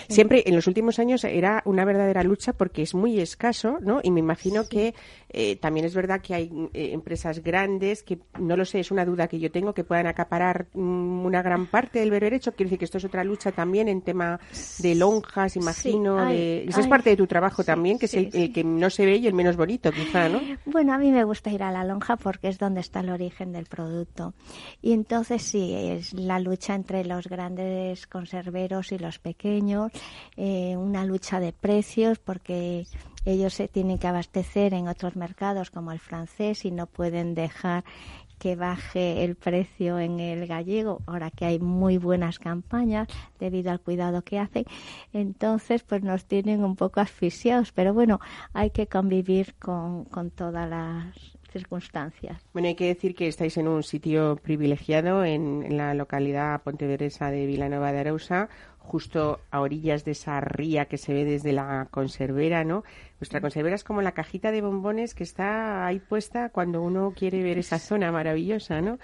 [0.09, 4.00] Siempre en los últimos años era una verdadera lucha porque es muy escaso, ¿no?
[4.03, 4.94] Y me imagino que
[5.31, 9.05] eh, también es verdad que hay eh, empresas grandes que, no lo sé, es una
[9.05, 12.53] duda que yo tengo, que puedan acaparar mm, una gran parte del berberecho.
[12.53, 14.38] Quiero decir que esto es otra lucha también en tema
[14.79, 16.18] de lonjas, imagino.
[16.18, 16.64] hay- de...
[16.64, 18.53] Esa es parte de tu trabajo sí, también, que sí, es el, el sí.
[18.53, 20.40] que no se ve y el menos bonito, quizá, ¿no?
[20.67, 23.52] Bueno, a mí me gusta ir a la lonja porque es donde está el origen
[23.52, 24.35] del producto.
[24.83, 29.92] Y entonces sí, es la lucha entre los grandes conserveros y los pequeños,
[30.37, 32.87] eh, una lucha de precios porque
[33.25, 37.85] ellos se tienen que abastecer en otros mercados como el francés y no pueden dejar
[38.39, 43.09] que baje el precio en el gallego, ahora que hay muy buenas campañas
[43.39, 44.65] debido al cuidado que hacen,
[45.13, 48.21] entonces pues nos tienen un poco asfixiados, pero bueno,
[48.53, 52.42] hay que convivir con, con todas las circunstancias.
[52.52, 57.31] Bueno, hay que decir que estáis en un sitio privilegiado en, en la localidad pontevedresa
[57.31, 58.48] de Vilanova de Arousa,
[58.79, 62.85] justo a orillas de esa ría que se ve desde la conservera, ¿no?
[63.19, 67.42] Vuestra conservera es como la cajita de bombones que está ahí puesta cuando uno quiere
[67.42, 68.98] ver esa zona maravillosa, ¿no?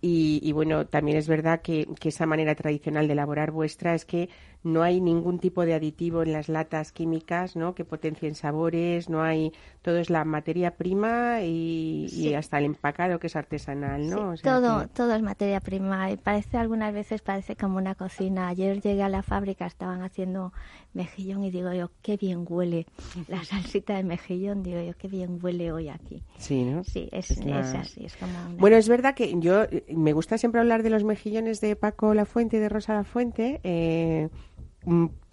[0.00, 4.06] Y, y bueno, también es verdad que, que esa manera tradicional de elaborar vuestra es
[4.06, 4.30] que
[4.66, 7.74] no hay ningún tipo de aditivo en las latas químicas, ¿no?
[7.74, 9.52] Que potencien sabores, no hay,
[9.82, 14.16] todo es la materia prima y, hasta el empacado que es artesanal, ¿no?
[14.16, 17.78] Sí, O sea todo, que- todo es materia prima y parece algunas veces parece como
[17.78, 18.48] una cocina.
[18.48, 20.52] Ayer llegué a la fábrica, estaban haciendo
[20.94, 22.86] mejillón y digo yo, qué bien huele
[23.28, 26.22] la salsita de mejillón, digo yo, qué bien huele hoy aquí.
[26.38, 26.82] Sí, ¿no?
[26.84, 29.84] Sí, es, Es la- es así, es como una- Bueno, es verdad que yo eh,
[29.94, 33.04] me gusta siempre hablar de los mejillones de Paco La Fuente y de Rosa La
[33.04, 34.28] Fuente, eh,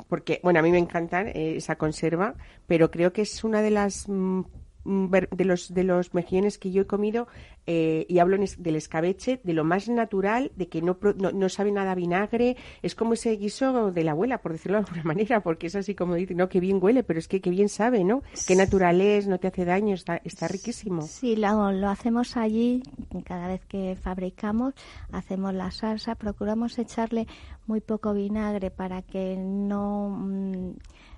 [0.08, 2.36] porque, bueno, a mí me encantan eh, esa conserva,
[2.68, 4.46] pero creo que es una de las mm, mm,
[4.86, 7.28] de los de los mejillones que yo he comido
[7.68, 11.50] eh, y hablo es- del escabeche de lo más natural de que no, no no
[11.50, 12.58] sabe nada a vinagre.
[12.82, 15.96] Es como ese guiso de la abuela por decirlo de alguna manera porque es así
[15.96, 19.00] como dice no que bien huele pero es que que bien sabe no qué natural
[19.00, 21.02] es no te hace daño está está riquísimo.
[21.04, 22.84] Sí, lo, lo hacemos allí,
[23.24, 24.74] cada vez que fabricamos,
[25.12, 27.28] hacemos la salsa, procuramos echarle
[27.68, 30.72] muy poco vinagre para que no mm,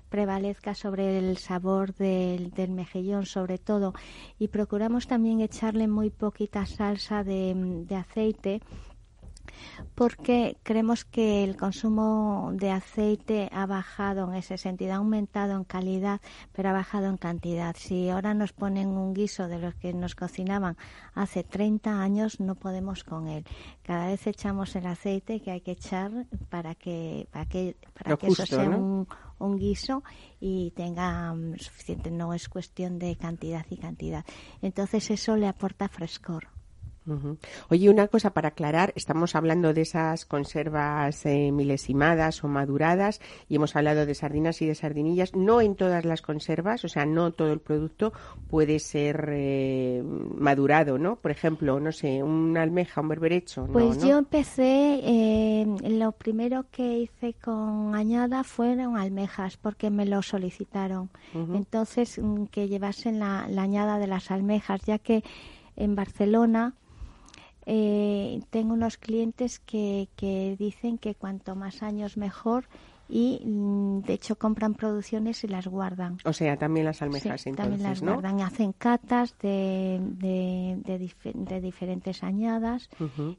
[0.08, 3.94] prevalezca sobre el sabor del, del mejillón sobre todo
[4.38, 7.54] y procuramos también echarle muy poquita salsa de,
[7.86, 8.60] de aceite
[9.94, 15.64] porque creemos que el consumo de aceite ha bajado en ese sentido, ha aumentado en
[15.64, 16.20] calidad,
[16.52, 17.74] pero ha bajado en cantidad.
[17.78, 20.76] Si ahora nos ponen un guiso de los que nos cocinaban
[21.14, 23.44] hace 30 años, no podemos con él.
[23.82, 28.18] Cada vez echamos el aceite que hay que echar para que para que para Lo
[28.18, 28.78] que eso sea ¿no?
[28.78, 29.08] un,
[29.38, 30.02] un guiso
[30.40, 32.10] y tenga mm, suficiente.
[32.10, 34.24] No es cuestión de cantidad y cantidad.
[34.62, 36.55] Entonces eso le aporta frescor.
[37.68, 43.56] Oye, una cosa para aclarar, estamos hablando de esas conservas eh, milesimadas o maduradas y
[43.56, 45.34] hemos hablado de sardinas y de sardinillas.
[45.34, 48.12] No en todas las conservas, o sea, no todo el producto
[48.48, 51.16] puede ser eh, madurado, ¿no?
[51.16, 53.66] Por ejemplo, no sé, una almeja, un berberecho.
[53.72, 54.08] Pues ¿no?
[54.08, 61.10] yo empecé, eh, lo primero que hice con añada fueron almejas, porque me lo solicitaron.
[61.34, 65.22] Entonces, mm, que llevasen la, la añada de las almejas, ya que
[65.76, 66.74] en Barcelona
[67.66, 72.68] eh, tengo unos clientes que, que dicen que cuanto más años mejor
[73.08, 76.18] y mm, de hecho compran producciones y las guardan.
[76.24, 78.12] O sea, también las almejas, Sí, entonces, también las ¿no?
[78.14, 82.88] guardan, hacen catas de, de, de dife- de diferentes añadas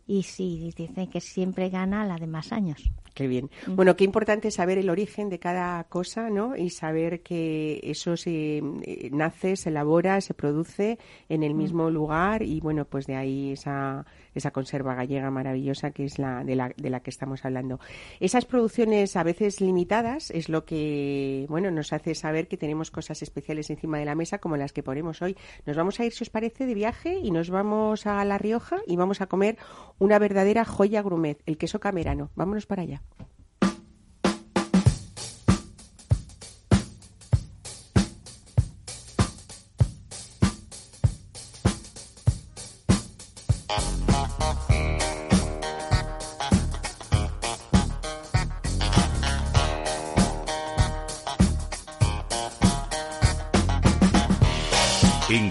[0.05, 2.83] y sí, dicen que siempre gana la de más años.
[3.17, 3.49] Qué bien.
[3.65, 6.55] Bueno, qué importante saber el origen de cada cosa, ¿no?
[6.55, 12.43] Y saber que eso se eh, nace, se elabora, se produce en el mismo lugar
[12.43, 14.05] y bueno, pues de ahí esa
[14.37, 17.79] esa conserva gallega maravillosa que es la de la de la que estamos hablando.
[18.19, 23.21] Esas producciones a veces limitadas es lo que bueno, nos hace saber que tenemos cosas
[23.21, 25.37] especiales encima de la mesa como las que ponemos hoy.
[25.65, 28.77] Nos vamos a ir si os parece de viaje y nos vamos a La Rioja
[28.87, 29.57] y vamos a comer
[29.99, 32.29] una verdadera joya grumet, el queso camerano.
[32.35, 33.01] Vámonos para allá.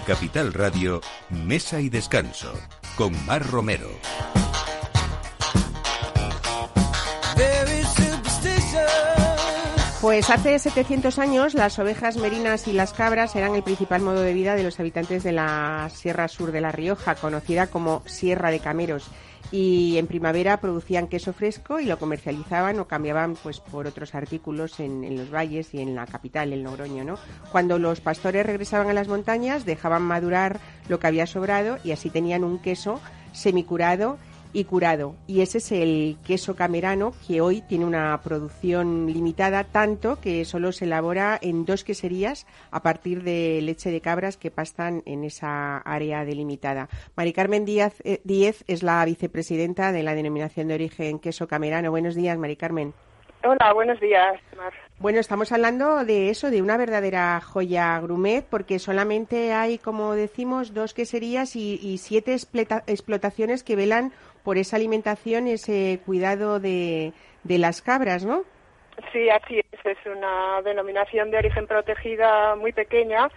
[0.07, 2.53] Capital Radio, Mesa y Descanso,
[2.95, 3.89] con Mar Romero.
[9.99, 14.31] Pues hace 700 años las ovejas merinas y las cabras eran el principal modo de
[14.31, 18.61] vida de los habitantes de la Sierra Sur de La Rioja, conocida como Sierra de
[18.61, 19.11] Cameros.
[19.51, 24.79] Y en primavera producían queso fresco y lo comercializaban o cambiaban pues por otros artículos
[24.79, 27.17] en, en los valles y en la capital, en Logroño, ¿no?
[27.51, 32.09] Cuando los pastores regresaban a las montañas dejaban madurar lo que había sobrado y así
[32.09, 32.99] tenían un queso
[33.31, 34.17] semicurado
[34.53, 35.15] y curado.
[35.27, 40.71] Y ese es el queso camerano que hoy tiene una producción limitada tanto que solo
[40.71, 45.77] se elabora en dos queserías a partir de leche de cabras que pastan en esa
[45.77, 46.89] área delimitada.
[47.15, 51.91] Mari Carmen Díaz, eh, Díez es la vicepresidenta de la denominación de origen queso camerano.
[51.91, 52.93] Buenos días, Mari Carmen.
[53.43, 54.73] Hola, buenos días, Mar.
[54.99, 60.73] Bueno, estamos hablando de eso, de una verdadera joya grumet, porque solamente hay, como decimos,
[60.73, 64.11] dos queserías y, y siete explotaciones que velan
[64.47, 67.11] por esa alimentación, ese cuidado de,
[67.43, 68.45] de las cabras, ¿no?
[69.11, 69.85] Sí, así es.
[69.85, 73.27] Es una denominación de origen protegida muy pequeña,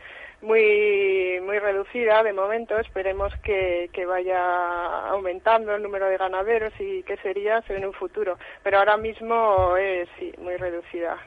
[0.43, 2.79] muy muy reducida de momento.
[2.79, 8.39] Esperemos que, que vaya aumentando el número de ganaderos y que sería en un futuro.
[8.63, 11.19] Pero ahora mismo es sí, muy reducida.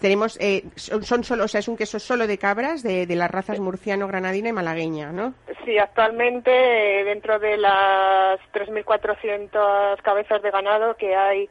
[0.00, 3.16] Tenemos, eh, son, son solo, o sea, es un queso solo de cabras de, de
[3.16, 5.34] las razas murciano, granadina y malagueña, ¿no?
[5.64, 11.48] Sí, actualmente eh, dentro de las 3.400 cabezas de ganado que hay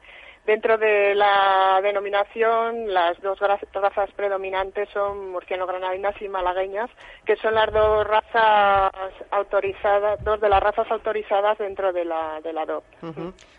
[0.47, 6.89] dentro de la denominación, las dos razas predominantes son murciano-granadinas y malagueñas,
[7.25, 8.91] que son las dos razas
[9.29, 12.83] autorizadas, dos de las razas autorizadas dentro de la, de la DOP.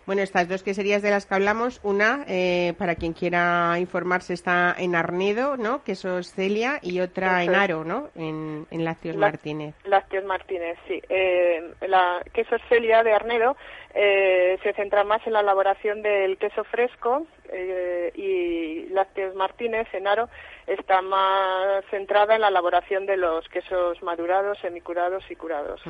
[0.07, 4.75] Bueno, estas dos queserías de las que hablamos, una, eh, para quien quiera informarse, está
[4.79, 5.85] en Arnedo, ¿no?
[5.85, 7.55] Queso es Celia, y otra en.
[7.55, 8.09] Aro, ¿no?
[8.17, 9.75] En, en Lácteos La- Martínez.
[9.85, 11.03] Lácteos Martínez, sí.
[11.11, 13.57] Eh, la queso Celia de Arnedo
[13.95, 20.07] eh, se centra más en la elaboración del queso fresco eh, y Lácteos Martínez en
[20.07, 20.29] Aro
[20.67, 25.81] está más centrada en la elaboración de los quesos madurados, semicurados y curados.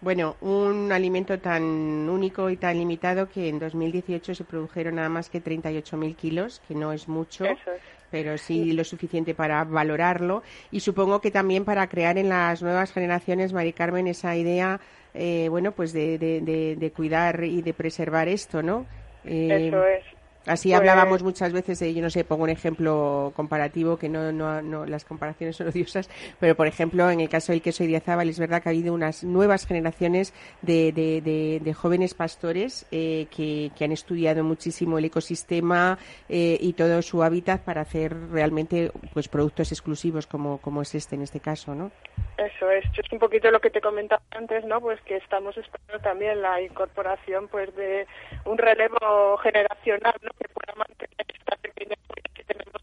[0.00, 5.28] Bueno, un alimento tan único y tan limitado que en 2018 se produjeron nada más
[5.28, 7.44] que 38.000 kilos, que no es mucho.
[7.44, 7.82] Eso es.
[8.10, 12.92] pero sí lo suficiente para valorarlo y supongo que también para crear en las nuevas
[12.92, 14.80] generaciones, Mari Carmen, esa idea,
[15.14, 18.86] eh, bueno, pues de, de, de- de cuidar y de preservar esto, ¿no?
[19.24, 20.04] Eh, Eso es.
[20.46, 24.32] Así Pues- hablábamos muchas veces de, yo no sé, pongo un ejemplo comparativo, que no,
[24.32, 28.28] no, no las comparaciones son odiosas, pero por ejemplo, en el caso del queso Idiazábal,
[28.28, 33.26] es verdad que ha habido unas nuevas generaciones de, de, de, de jóvenes pastores eh,
[33.34, 38.90] que, que han estudiado muchísimo el ecosistema eh, y todo su hábitat para hacer realmente
[39.12, 41.90] pues productos exclusivos como, como es este en este caso, ¿no?
[42.38, 44.80] Eso es, es un poquito lo que te comentaba antes, ¿no?
[44.80, 48.06] Pues que estamos esperando también la incorporación, pues, de
[48.44, 50.30] un relevo generacional, ¿no?
[50.38, 51.96] Que pueda mantener esta pequeña
[52.34, 52.82] que tenemos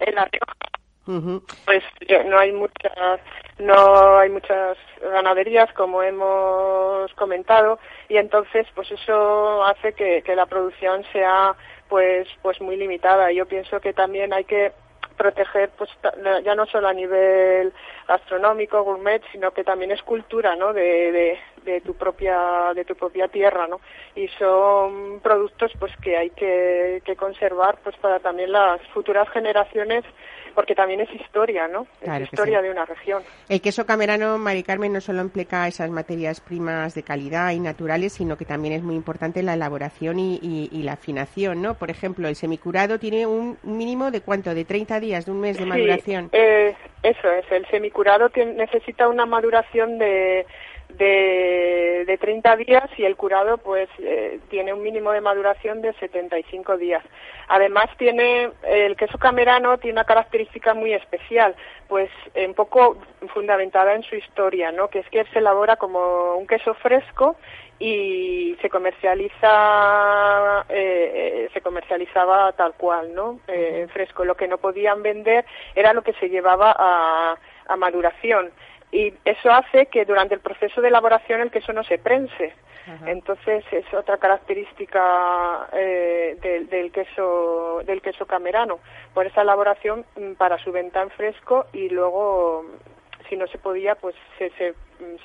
[0.00, 0.54] en la Rioja.
[1.06, 1.42] Ujú.
[1.64, 3.20] Pues yo- no hay muchas,
[3.58, 10.46] no hay muchas ganaderías como hemos comentado y entonces, pues eso hace que, que la
[10.46, 11.54] producción sea,
[11.88, 13.32] pues, pues muy limitada.
[13.32, 14.72] Yo pienso que también hay que
[15.18, 15.90] proteger pues
[16.44, 17.72] ya no solo a nivel
[18.06, 22.94] gastronómico gourmet sino que también es cultura no de, de, de tu propia de tu
[22.94, 23.80] propia tierra no
[24.14, 30.04] y son productos pues que hay que, que conservar pues para también las futuras generaciones
[30.54, 32.64] porque también es historia no es historia sí.
[32.64, 37.02] de una región El queso camerano, Mari Carmen, no solo implica esas materias primas de
[37.02, 40.92] calidad y naturales, sino que también es muy importante la elaboración y, y- y la
[40.94, 41.74] afinación, ¿no?
[41.74, 45.56] Por ejemplo, el semicurado tiene un mínimo de cuánto, de 30 días, de un mes
[45.56, 46.28] de Sí, maduración.
[46.32, 50.46] eh, eso es, el semicurado tiene- necesita una maduración de,
[50.88, 55.92] de, de 30 días y el curado pues eh, tiene un mínimo de maduración de
[55.94, 57.04] 75 días.
[57.48, 61.54] Además tiene, el queso camerano tiene una característica muy especial,
[61.88, 62.98] pues eh, un poco
[63.32, 64.88] fundamentada en su historia, ¿no?
[64.88, 67.36] Que es que se elabora como un queso fresco
[67.78, 74.58] y se comercializa eh, eh, se comercializaba tal cual no Eh, fresco lo que no
[74.58, 77.36] podían vender era lo que se llevaba a,
[77.68, 78.50] a maduración
[78.90, 82.54] y eso hace que durante el proceso de elaboración el queso no se prense
[83.06, 88.78] entonces es otra característica eh, del, del queso del queso camerano
[89.14, 92.64] por esa elaboración mm, para su venta en fresco y luego
[93.28, 94.74] si no se podía, pues se, se,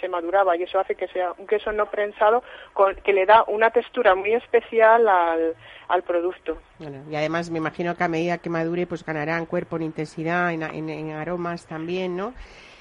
[0.02, 2.44] se maduraba y eso hace que sea un queso no prensado
[2.74, 5.56] con, que le da una textura muy especial al,
[5.88, 6.58] al producto.
[6.80, 9.84] Bueno, y además me imagino que a medida que madure, pues ganará en cuerpo, en
[9.84, 12.34] intensidad, en, en- en aromas también, ¿no?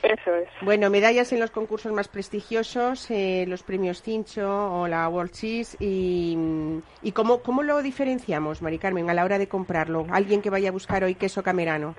[0.03, 0.49] Eso es.
[0.63, 5.77] Bueno, medallas en los concursos más prestigiosos, eh, los premios Cincho o la World Cheese.
[5.79, 6.37] ¿Y,
[7.03, 10.07] y cómo, cómo lo diferenciamos, Mari Carmen, a la hora de comprarlo?
[10.11, 11.95] Alguien que vaya a buscar hoy queso camerano.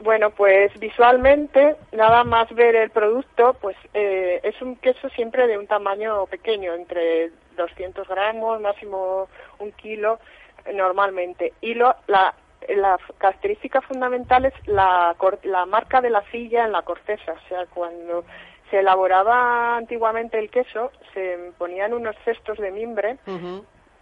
[0.00, 5.58] Bueno, pues visualmente, nada más ver el producto, pues eh, es un queso siempre de
[5.58, 9.28] un tamaño pequeño, entre 200 gramos, máximo
[9.58, 10.20] un kilo,
[10.64, 11.52] eh, normalmente.
[11.60, 12.32] Y lo, la,
[12.68, 15.14] la característica fundamental es la,
[15.44, 18.24] la marca de la silla en la corteza, o sea, cuando
[18.70, 23.16] Se elaboraba antiguamente el queso, se ponían unos cestos de mimbre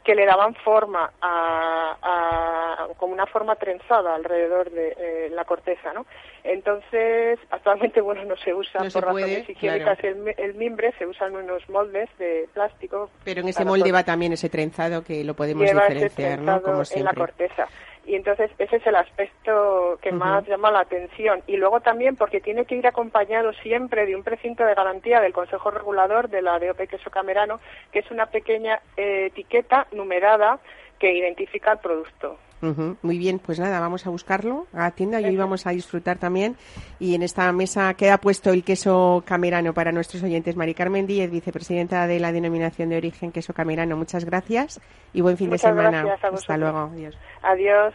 [0.02, 5.92] que le daban forma a, a- como una forma trenzada alrededor de eh, la corteza,
[5.92, 6.06] ¿no?
[6.44, 10.16] Entonces, actualmente, bueno, no se usa No se por puede, razones higiénicas claro.
[10.16, 13.10] el, mi- el mimbre, se usan unos moldes de plástico.
[13.24, 16.60] Pero en ese molde va también ese trenzado que lo podemos diferenciar, ¿no?
[16.62, 17.16] Como en la siempre.
[17.18, 17.66] corteza.
[18.06, 21.42] Y entonces ese es el aspecto que más llama la atención.
[21.48, 25.32] Y luego también porque tiene que ir acompañado siempre de un precinto de garantía del
[25.32, 27.58] Consejo Regulador de la DOP Queso Camerano,
[27.90, 30.60] que es una pequeña eh, etiqueta numerada
[31.00, 32.38] que identifica el producto.
[32.60, 36.18] Muy bien, pues nada, vamos a buscarlo a la tienda y hoy vamos a disfrutar
[36.18, 36.56] también.
[36.98, 40.56] Y en esta mesa queda puesto el queso camerano para nuestros oyentes.
[40.56, 43.96] Mari Carmen Díez, vicepresidenta de la denominación de origen queso camerano.
[43.96, 44.80] Muchas gracias
[45.12, 46.16] y buen fin Muchas de semana.
[46.22, 46.90] Hasta luego.
[46.92, 47.16] Adiós.
[47.42, 47.94] Adiós.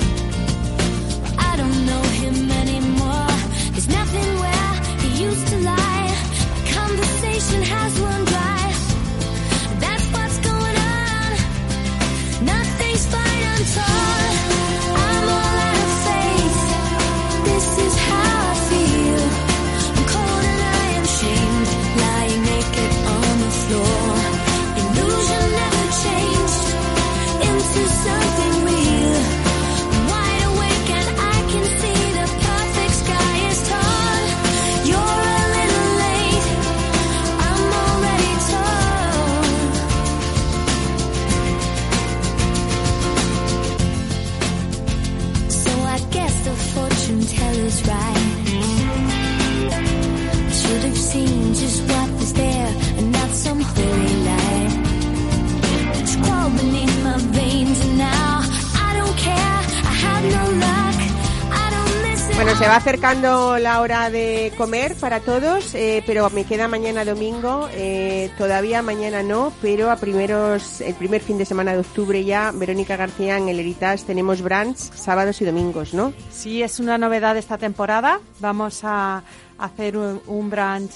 [62.61, 67.67] Se va acercando la hora de comer para todos, eh, pero me queda mañana domingo.
[67.71, 72.51] eh, todavía mañana no, pero a primeros, el primer fin de semana de octubre ya,
[72.53, 76.13] Verónica García en el Heritage tenemos brunch sábados y domingos, ¿no?
[76.29, 78.19] Sí, es una novedad esta temporada.
[78.39, 79.23] Vamos a
[79.57, 80.91] hacer un, un brunch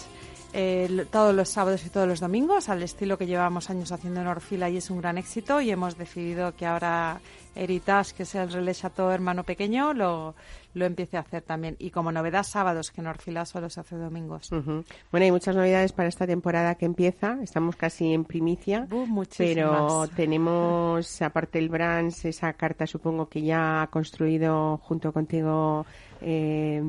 [0.54, 4.28] eh, todos los sábados y todos los domingos, al estilo que llevamos años haciendo en
[4.28, 5.60] Orfila y es un gran éxito.
[5.62, 7.20] Y hemos decidido que ahora
[7.56, 10.36] Heritage, que es el Relais Chateau hermano pequeño, lo,
[10.76, 11.76] lo empiece a hacer también.
[11.80, 14.50] Y como novedad, sábados, que en solo se hace domingos.
[14.50, 17.38] Bueno, hay muchas novedades para esta temporada que empieza.
[17.42, 18.88] Estamos casi en primicia.
[18.92, 25.86] Uh, Pero tenemos, aparte del brunch, esa carta supongo que ya ha construido junto contigo
[26.22, 26.82] eh,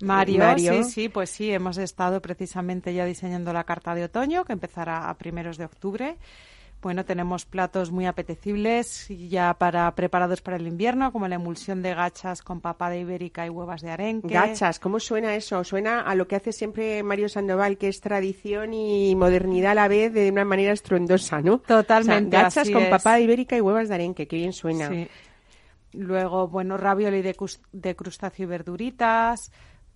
[0.00, 4.52] Mario, sí, sí, pues sí, hemos estado precisamente ya diseñando la carta de otoño, que
[4.52, 6.16] empezará a primeros de octubre.
[6.86, 11.92] Bueno, tenemos platos muy apetecibles ya para preparados para el invierno, como la emulsión de
[11.92, 14.32] gachas con papada ibérica y huevas de arenque.
[14.32, 15.64] Gachas, ¿cómo suena eso?
[15.64, 19.88] Suena a lo que hace siempre Mario Sandoval, que es tradición y modernidad a la
[19.88, 21.58] vez de una manera estruendosa, ¿no?
[21.58, 22.88] Totalmente, O sea, gachas así con es.
[22.88, 24.88] papada ibérica y huevas de arenque, qué bien suena.
[24.88, 25.08] Sí.
[25.92, 27.34] Luego, bueno, ravioli de,
[27.72, 29.50] de crustáceo y verduritas.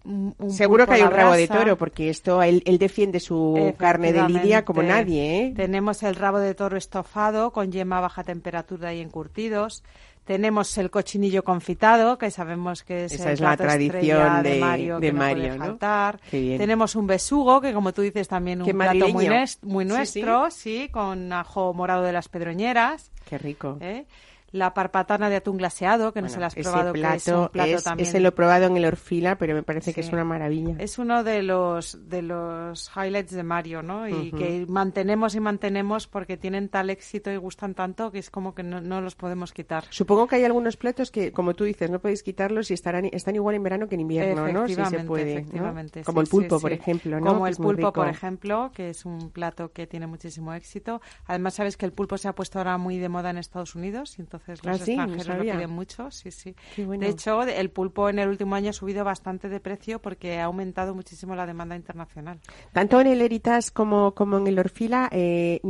[0.04, 3.74] Un- un Seguro que hay un rabo de toro, porque esto él, él defiende su
[3.78, 5.52] carne de lidia como nadie, ¿eh?
[5.54, 9.82] Tenemos el rabo de toro estofado con yema a baja temperatura y encurtidos.
[10.24, 15.00] Tenemos el cochinillo confitado, que sabemos que es Esa el es la tradición de- Mario,
[15.00, 15.64] de que no Mario, puede ¿no?
[15.64, 16.20] faltar.
[16.30, 16.58] Qué bien.
[16.58, 20.88] Tenemos un besugo, que como tú dices también un Qué plato muy, Sí, nuestro, sí,
[20.92, 23.10] con ajo morado de las pedroñeras.
[23.28, 23.78] Qué rico.
[23.80, 24.04] ¿eh?
[24.52, 27.48] La parpatana de atún glaseado, que no Bueno, se la has probado, que es un
[27.48, 30.02] plato plato es- también ese lo he probado en el Orfila, pero me parece que
[30.02, 30.08] Sí.
[30.08, 30.74] es una maravilla.
[30.78, 34.08] es uno de los de los highlights de Mario, ¿no?
[34.08, 34.36] Y Ujú.
[34.38, 38.62] que mantenemos y mantenemos porque tienen tal éxito y gustan tanto que es como que
[38.62, 39.84] no, no los podemos quitar.
[39.90, 43.36] Supongo que hay algunos platos que, como tú dices, no podéis quitarlos y estarán, están
[43.36, 44.66] igual en verano que en invierno, ¿no?
[44.66, 45.34] Si se Efectivamente, puede.
[45.34, 45.40] ¿no?
[45.40, 47.26] efectivamente, Como sí, el pulpo, sí, por ejemplo, ¿no?
[47.26, 51.00] Como Que el pulpo, por ejemplo, que es un plato que tiene muchísimo éxito.
[51.26, 54.18] Además, sabes que el pulpo se ha puesto ahora muy de moda en Estados Unidos
[54.18, 55.54] y entonces Ah, los sí, no extranjeros lo sabía.
[55.54, 56.10] piden mucho.
[56.10, 56.54] Sí, sí.
[56.78, 57.04] Bueno.
[57.04, 60.44] De hecho, el pulpo en el último año ha subido bastante de precio porque ha
[60.44, 62.40] aumentado muchísimo la demanda internacional.
[62.72, 65.60] Tanto en el Heritas como, como en el Orfila, eh,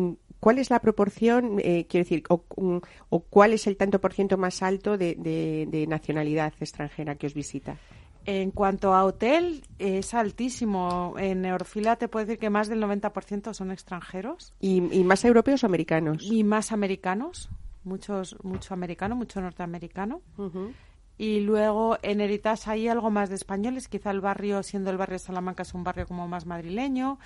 [0.41, 2.79] ¿cuál es la proporción, eh, quiero decir, o, mm,
[3.11, 7.27] o cuál es el tanto por ciento más alto de, de- de nacionalidad extranjera que
[7.27, 7.77] os visita?
[8.27, 11.15] En cuanto a hotel, es altísimo.
[11.19, 15.65] En Orfila te puedo decir que más del 90% son extranjeros ¿Y, y más europeos
[15.65, 16.23] o americanos?
[16.23, 17.49] y más americanos.
[17.85, 20.23] Muchos, mucho americano, mucho norteamericano.
[21.19, 23.89] Y luego en Heritage hay algo más de españoles.
[23.89, 27.19] Quizá el barrio, siendo el barrio de Salamanca, es un barrio como más madrileño.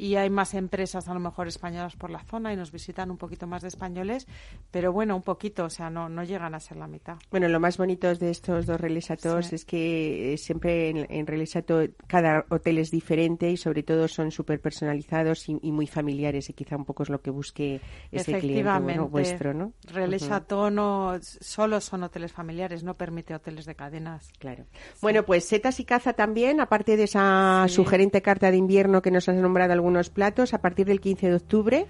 [0.00, 3.16] Y hay más empresas, a lo mejor españolas por la zona, y nos visitan un
[3.16, 4.26] poquito más de españoles.
[4.70, 7.16] Pero bueno, un poquito, o sea, no, no llegan a ser la mitad.
[7.32, 9.54] Bueno, lo más bonito de estos dos realizatos Sí.
[9.56, 14.30] es que eh, siempre en, en realizato cada hotel es diferente y sobre todo son
[14.30, 17.80] súper personalizados y, y muy familiares y quizá un poco es lo que busque
[18.12, 18.84] ese cliente Efectivamente.
[18.84, 19.72] bueno, vuestro, ¿no?
[19.84, 20.30] Relais Ujú.
[20.30, 24.30] Chateau no solo son hoteles familiares, no permite hoteles de cadenas.
[24.38, 24.64] Claro.
[25.02, 27.74] Bueno, pues setas y caza también, aparte de esa Sí.
[27.74, 31.34] sugerente carta de invierno que nos has nombrado algunos platos, a partir del 15 de
[31.34, 31.86] octubre.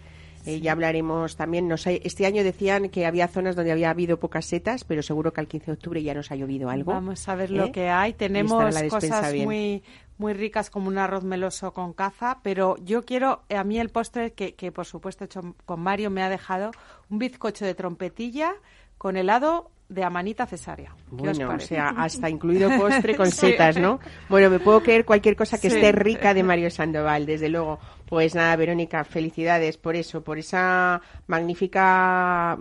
[0.47, 4.19] eh, ya hablaremos también, no sé, este año decían que había zonas donde había habido
[4.19, 6.93] pocas setas, pero seguro que al 15 de octubre ya nos ha llovido algo.
[6.93, 7.55] Vamos a ver ¿eh?
[7.55, 8.13] lo que hay.
[8.13, 9.45] Tenemos cosas bien.
[9.45, 9.83] muy
[10.17, 14.33] muy ricas como un arroz meloso con caza, pero yo quiero, a mí el postre
[14.33, 16.73] que, que por supuesto he hecho con Mario me ha dejado
[17.09, 18.55] un bizcocho de trompetilla
[18.97, 20.91] con helado de amanita cesárea.
[21.23, 24.01] ¿Qué os Bueno, o sea, hasta incluido postre con setas, ¿no?
[24.29, 25.77] Bueno, me puedo creer cualquier cosa que Sí.
[25.77, 27.79] esté rica de Mario Sandoval, desde luego.
[28.07, 32.59] Pues nada, Verónica, felicidades por eso, por esa magnífica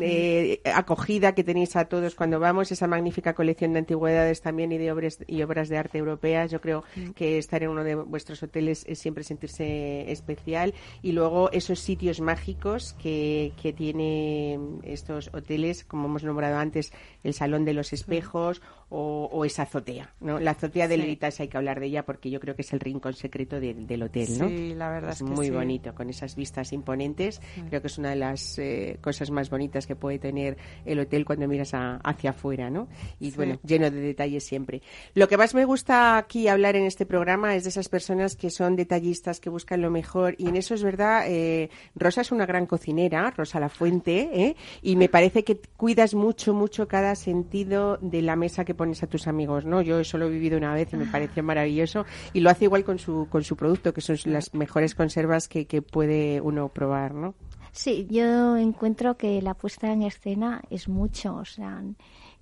[0.00, 4.78] eh, acogida que tenéis a todos cuando vamos, esa magnífica colección de antigüedades también y
[4.78, 6.50] de obras y obras de arte europeas.
[6.50, 6.84] Yo creo
[7.14, 10.74] que estar en uno de vuestros hoteles es siempre sentirse especial.
[11.02, 16.92] Y luego esos sitios mágicos que, que tiene estos hoteles, como hemos nombrado antes,
[17.24, 18.60] el Salón de los Espejos
[18.90, 20.38] o, o esa azotea, ¿no?
[20.40, 21.06] La azotea del Sí.
[21.06, 23.74] Heritage hay que hablar de ella porque yo creo que es el rincón secreto de-
[23.74, 24.48] del hotel, ¿no?
[24.48, 25.52] Sí, la verdad es que muy sí.
[25.52, 27.40] bonito, con esas vistas imponentes.
[27.68, 31.24] Creo que es una de las eh, cosas más bonitas que puede tener el hotel
[31.24, 32.88] cuando miras a- hacia afuera, ¿no?
[33.20, 34.82] Y bueno, lleno de detalles siempre.
[35.14, 38.50] Lo que más me gusta aquí hablar en este programa es de esas personas que
[38.50, 40.34] son detallistas, que buscan lo mejor.
[40.38, 44.56] Y en eso es verdad, eh, Rosa es una gran cocinera, Rosa La Fuente, ¿eh?
[44.82, 49.06] y me parece que cuidas mucho, mucho cada sentido de la mesa que pones a
[49.06, 49.82] tus amigos, ¿no?
[49.82, 52.06] Yo eso lo he vivido una vez y me pareció maravilloso.
[52.32, 55.66] Y lo hace igual con su, con su producto, que son las mejores conservas que,
[55.66, 57.34] que puede uno probar, ¿no?
[57.72, 61.82] Sí, yo encuentro que la puesta en escena es mucho, o sea,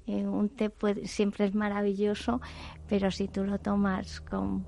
[0.07, 2.41] eh, un té puede- siempre es maravilloso,
[2.89, 4.65] pero si tú lo tomas con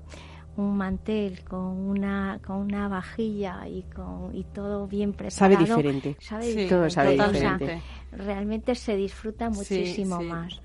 [0.57, 1.61] un mantel, con
[1.93, 6.17] una con una vajilla y con y todo bien Sabe preparado, diferente.
[6.19, 6.75] sabe Sí, diferente.
[6.75, 7.81] Todo sabe O sea, diferente.
[8.11, 10.25] realmente se disfruta Sí, muchísimo sí.
[10.25, 10.61] más.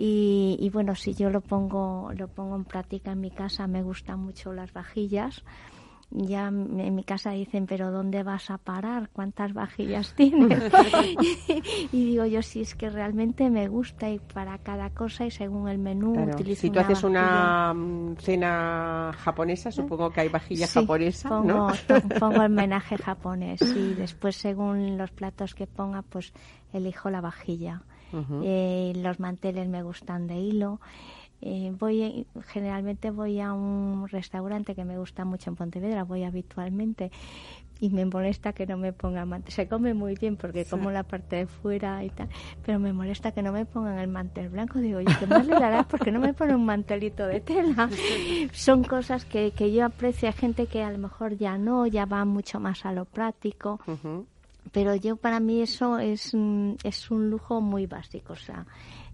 [0.00, 3.82] Y, y bueno, si yo lo pongo lo pongo en práctica en mi casa, me
[3.82, 5.42] gustan mucho las vajillas.
[6.10, 9.10] Ya en mi casa dicen, pero ¿dónde vas a parar?
[9.12, 10.58] ¿Cuántas vajillas tienes?
[11.92, 15.68] y digo yo, si es que realmente me gusta y para cada cosa y según
[15.68, 16.32] el menú Claro.
[16.32, 17.10] utilizo Si tú haces vajilla.
[17.10, 17.74] una
[18.20, 21.72] cena japonesa, supongo que hay vajilla Sí, japonesa, pongo, ¿no?
[21.86, 26.32] to- pongo el menaje japonés y después según los platos que ponga, pues
[26.72, 27.82] elijo la vajilla.
[28.12, 28.42] Ujú.
[28.44, 30.80] Eh, los manteles me gustan de hilo.
[31.40, 37.12] Eh, voy generalmente voy a un restaurante que me gusta mucho en Pontevedra, voy habitualmente
[37.80, 39.52] y me molesta que no me pongan mantel.
[39.52, 42.28] Se come muy bien porque como la parte de fuera y tal,
[42.64, 44.78] pero me molesta que no me pongan el mantel blanco.
[44.78, 45.84] Digo, yo, ¿qué más le dará?
[45.84, 47.88] porque no me pone un mantelito de tela?
[48.52, 50.28] Son cosas que, que yo aprecio.
[50.28, 53.80] Hay gente que a lo mejor ya no, ya va mucho más a lo práctico.
[54.72, 58.66] Pero yo para mí eso es, mm, es un lujo muy básico, o sea,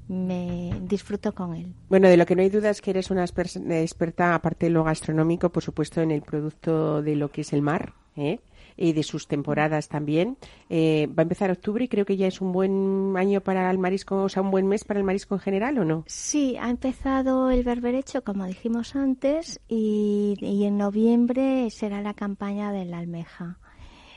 [0.08, 1.72] me disfruto con él.
[1.88, 4.84] Bueno, de lo que no hay duda es que eres una experta, aparte de lo
[4.84, 8.40] gastronómico, por supuesto, en el producto de lo que es el mar, ¿eh?
[8.76, 10.36] y de sus temporadas también.
[10.68, 13.78] Eh, va a empezar octubre y creo que ya es un buen año para el
[13.78, 16.04] marisco, o sea, un buen mes para el marisco en general, ¿o no?
[16.06, 22.72] Sí, ha empezado el berberecho, como dijimos antes, y, y en noviembre será la campaña
[22.72, 23.58] de la almeja.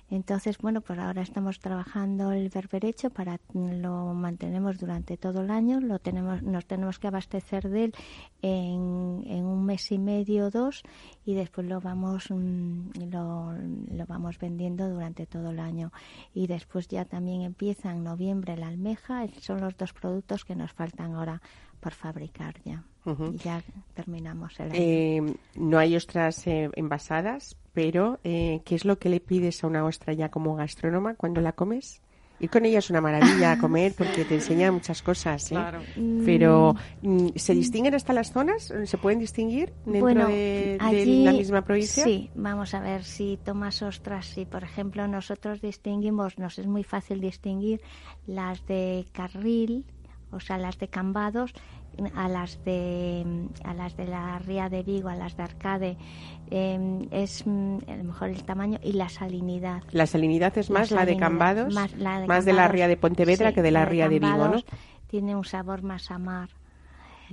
[0.09, 5.81] Entonces, bueno, pues ahora estamos trabajando el berberecho para lo mantenemos durante todo el año,
[5.81, 7.95] lo tenemos, nos tenemos que abastecer de él
[8.41, 10.83] en, en un mes y medio o dos
[11.25, 15.91] y después lo vamos mm, lo, lo vamos vendiendo durante todo el año
[16.33, 20.71] y después ya también empieza en noviembre la almeja, son los dos productos que nos
[20.71, 21.41] faltan ahora
[21.79, 22.83] por fabricar ya.
[23.05, 24.75] Y ya terminamos el año.
[24.77, 29.67] Eh, no hay ostras eh, envasadas, pero eh, ¿qué es lo que le pides a
[29.67, 32.01] una ostra ya como gastrónoma cuando la comes?
[32.39, 35.55] Ir con ella es una maravilla a comer porque te enseña muchas cosas, ¿eh?
[35.55, 35.81] Claro.
[36.25, 38.73] Pero, mm, ¿se distinguen hasta las zonas?
[38.85, 42.03] ¿Se pueden distinguir dentro Bueno, de, de allí la misma provincia?
[42.03, 46.83] Sí, vamos a ver si tomas ostras, si por ejemplo nosotros distinguimos, nos es muy
[46.83, 47.79] fácil distinguir
[48.25, 49.85] las de carril,
[50.31, 51.53] o sea, las de Cambados,
[52.15, 53.25] a las de
[53.63, 55.97] a las de la Ría de Vigo, a las de Arcade,
[56.51, 59.83] eh, es mm, a lo mejor el tamaño y la salinidad.
[59.91, 62.97] La salinidad es más la, de Cambados, más la de más de la ría de
[62.97, 64.63] Pontevedra Sí, que de la, ría de Vigo, ¿no?
[65.07, 66.49] Tiene un sabor más a mar.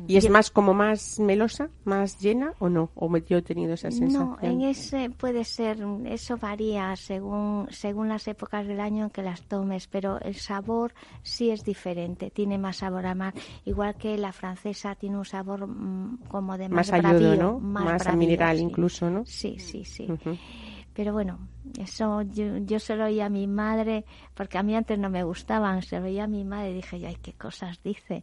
[0.07, 2.91] ¿Y es más como más melosa, más llena o no?
[2.95, 4.31] ¿O yo he tenido esa sensación?
[4.31, 9.23] No, en ese puede ser, eso varía según, según las épocas del año en que
[9.23, 13.35] las tomes, pero el sabor sí es diferente, tiene más sabor a mar,
[13.65, 18.05] igual que la francesa tiene un sabor mm, como de Más más, más, Más a
[18.05, 18.63] bravío, mineral sí.
[18.63, 19.25] incluso, ¿no?
[19.27, 20.09] Sí, sí, sí.
[20.95, 21.39] Pero bueno,
[21.79, 25.25] eso yo, yo se lo oí a mi madre, porque a mí antes no me
[25.25, 28.23] gustaban, se lo oía a mi madre y dije, ay, qué cosas dice.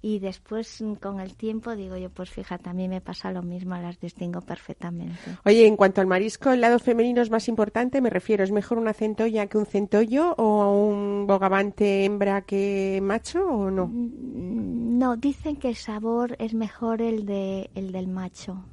[0.00, 3.42] Y después, mm, con el tiempo, digo yo, pues fíjate, a mí me pasa lo
[3.42, 5.18] mismo, las distingo perfectamente.
[5.44, 8.78] Oye, en cuanto al marisco, el lado femenino es más importante, me refiero, ¿es mejor
[8.78, 13.88] una centolla que un centollo o un bogavante hembra que macho o no?
[13.88, 18.64] Mm, No, dicen que el sabor es mejor el de el del macho.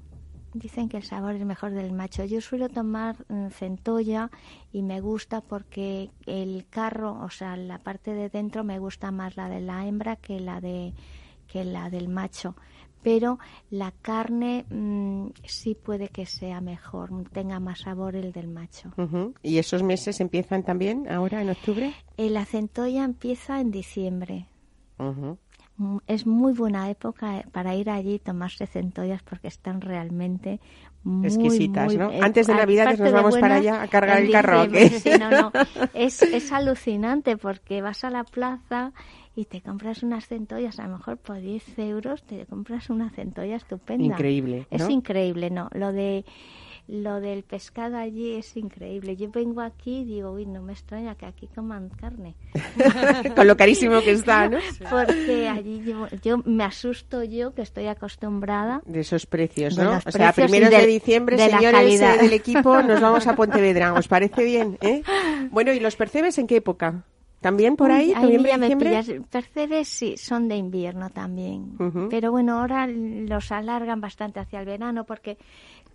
[0.56, 2.24] Dicen que el sabor es mejor del macho.
[2.24, 4.32] Yo suelo tomar mm, centolla
[4.72, 9.36] y me gusta porque el carro, o sea, la parte de dentro me gusta más
[9.36, 10.93] la de la hembra que la de
[11.47, 12.56] que la del macho.
[13.03, 13.38] Pero
[13.70, 18.93] la carne mm, sí puede que sea mejor, tenga más sabor el del macho.
[19.43, 21.93] ¿Y esos meses empiezan también ahora en octubre?
[22.16, 24.47] Eh, La centolla empieza en diciembre.
[26.08, 30.62] Es muy buena época eh, para ir allí y tomarse centollas porque están realmente
[31.04, 32.10] muy, Exquisitas, muy- ¿no?
[32.12, 34.66] eh, Antes de aparte nos vamos para allá a cargar el carro,
[35.00, 35.52] sí, no, no.
[35.94, 38.94] Es, es alucinante porque vas a la plaza
[39.36, 43.58] y te compras unas centollas, a lo mejor por 10 euros te compras una centolla
[43.58, 44.06] estupenda.
[44.06, 45.70] Increíble, Es increíble, ¿no?
[45.74, 46.24] Lo de
[46.88, 49.16] lo del pescado allí es increíble.
[49.16, 52.36] Yo vengo aquí y digo, uy, no me extraña que aquí coman carne.
[53.36, 54.60] Con lo carísimo que está, ¿no?
[54.90, 58.82] Porque allí yo, yo me asusto yo que estoy acostumbrada.
[58.86, 60.00] De esos precios, ¿no?
[60.06, 63.94] o sea, primeros de, diciembre, de señores eh, del equipo, nos vamos a Pontevedra.
[63.94, 64.78] ¿Os parece bien?
[64.82, 65.02] eh?
[65.52, 67.04] Bueno, ¿y los percebes en qué época?
[67.46, 68.08] ¿También por ahí?
[68.08, 69.12] Uy, ¿Noviembre, ya me pillas.
[69.30, 71.78] Percebes sí, son de invierno también.
[72.10, 75.38] Pero bueno, ahora los alargan bastante hacia el verano porque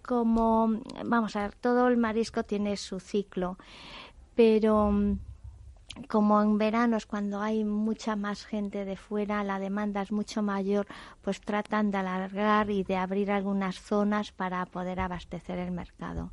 [0.01, 3.59] como, vamos a ver, todo el marisco tiene su ciclo.
[4.37, 5.19] Pero mm,
[6.09, 10.45] como en verano es cuando hay mucha más gente de fuera, la demanda es mucho
[10.45, 10.87] mayor,
[11.21, 16.31] pues tratan de alargar y de abrir algunas zonas para poder abastecer el mercado,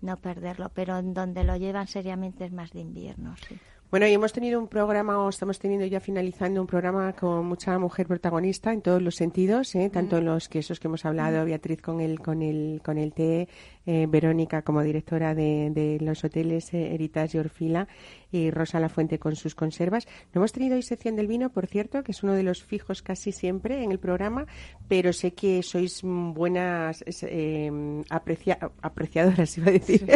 [0.00, 0.68] no perderlo.
[0.68, 3.58] Pero en donde lo llevan seriamente es más de invierno, sí.
[3.92, 7.78] Bueno, y hemos tenido un programa, o estamos teniendo ya finalizando un programa con mucha
[7.78, 9.90] mujer protagonista en todos los sentidos, ¿eh?
[9.90, 13.50] tanto en los quesos que hemos hablado, Beatriz con el, con el, con el té,
[13.86, 17.88] eh, Verónica como directora de, de los hoteles eh, Heritage y Orfila,
[18.30, 20.06] y Rosa Lafuente con sus conservas.
[20.32, 23.02] No hemos tenido hoy sección del vino, por cierto, que es uno de los fijos
[23.02, 24.46] casi siempre en el programa,
[24.88, 27.70] pero sé que sois buenas eh,
[28.08, 30.06] aprecia- apreciadoras, iba a decir.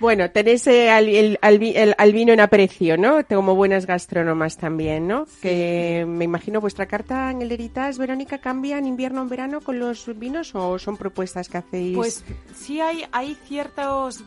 [0.00, 3.24] bueno, tenéis eh, al, el- al vi- el- al vino en aprecio, ¿no?
[3.26, 5.26] Como buenas gastrónomas también, ¿no?
[5.40, 9.60] Que me imagino vuestra carta en el Heritage, Verónica, cambia en invierno o en verano
[9.60, 11.96] con los vinos o son propuestas que hacéis?
[11.96, 12.24] Pues
[12.64, 14.24] sí hay, hay ciertos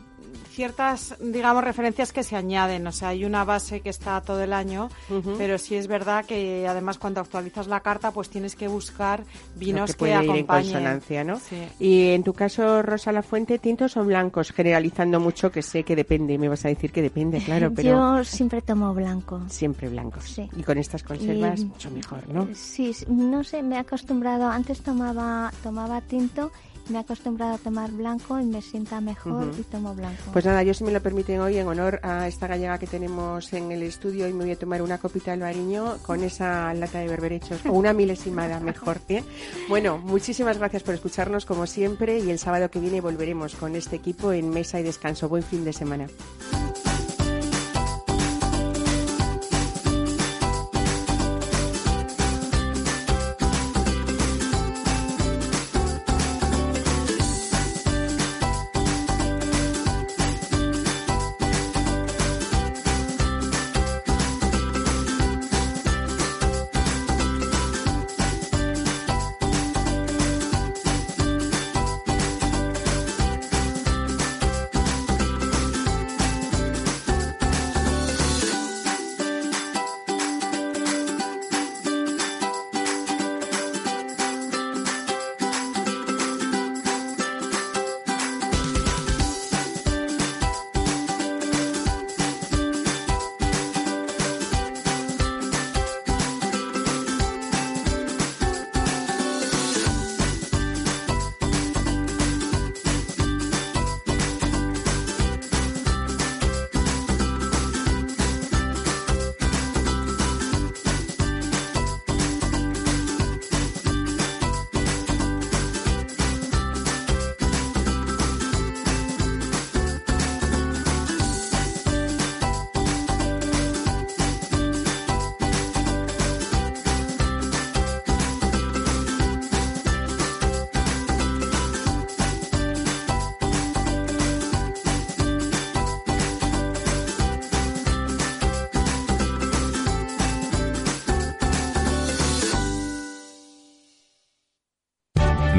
[0.50, 2.84] ciertas, digamos, referencias que se añaden.
[2.88, 4.90] O sea, hay una base que está todo el año,
[5.38, 9.22] pero sí es verdad que además cuando actualizas la carta, pues tienes que buscar
[9.54, 10.72] vinos que que, ir en acompañen.
[10.72, 11.38] consonancia, ¿no?
[11.38, 11.56] Sí.
[11.78, 14.50] Y en tu caso, Rosa Lafuente, ¿tintos o blancos?
[14.50, 18.24] Generalizando mucho, que sé que depende, me vas a decir que depende, claro, pero Yo
[18.24, 19.40] siempre tomo blanco.
[19.48, 20.24] siempre blancos.
[20.24, 20.50] Sí.
[20.56, 22.48] Y con estas conservas, Y- mucho mejor, ¿no?
[22.54, 26.50] Sí, sí, no sé, me he acostumbrado, antes tomaba tomaba tinto,
[26.88, 30.30] me he acostumbrado a tomar blanco y me sienta mejor y tomo blanco.
[30.32, 33.52] Pues nada, yo si me lo permiten hoy, en honor a esta gallega que tenemos
[33.52, 36.98] en el estudio, y me voy a tomar una copita del bariño con esa lata
[36.98, 39.00] de berberechos, o una milesimada mejor.
[39.08, 39.22] ¿eh?
[39.68, 43.96] Bueno, muchísimas gracias por escucharnos como siempre y el sábado que viene volveremos con este
[43.96, 45.28] equipo en Mesa y Descanso.
[45.28, 46.08] Buen fin de semana.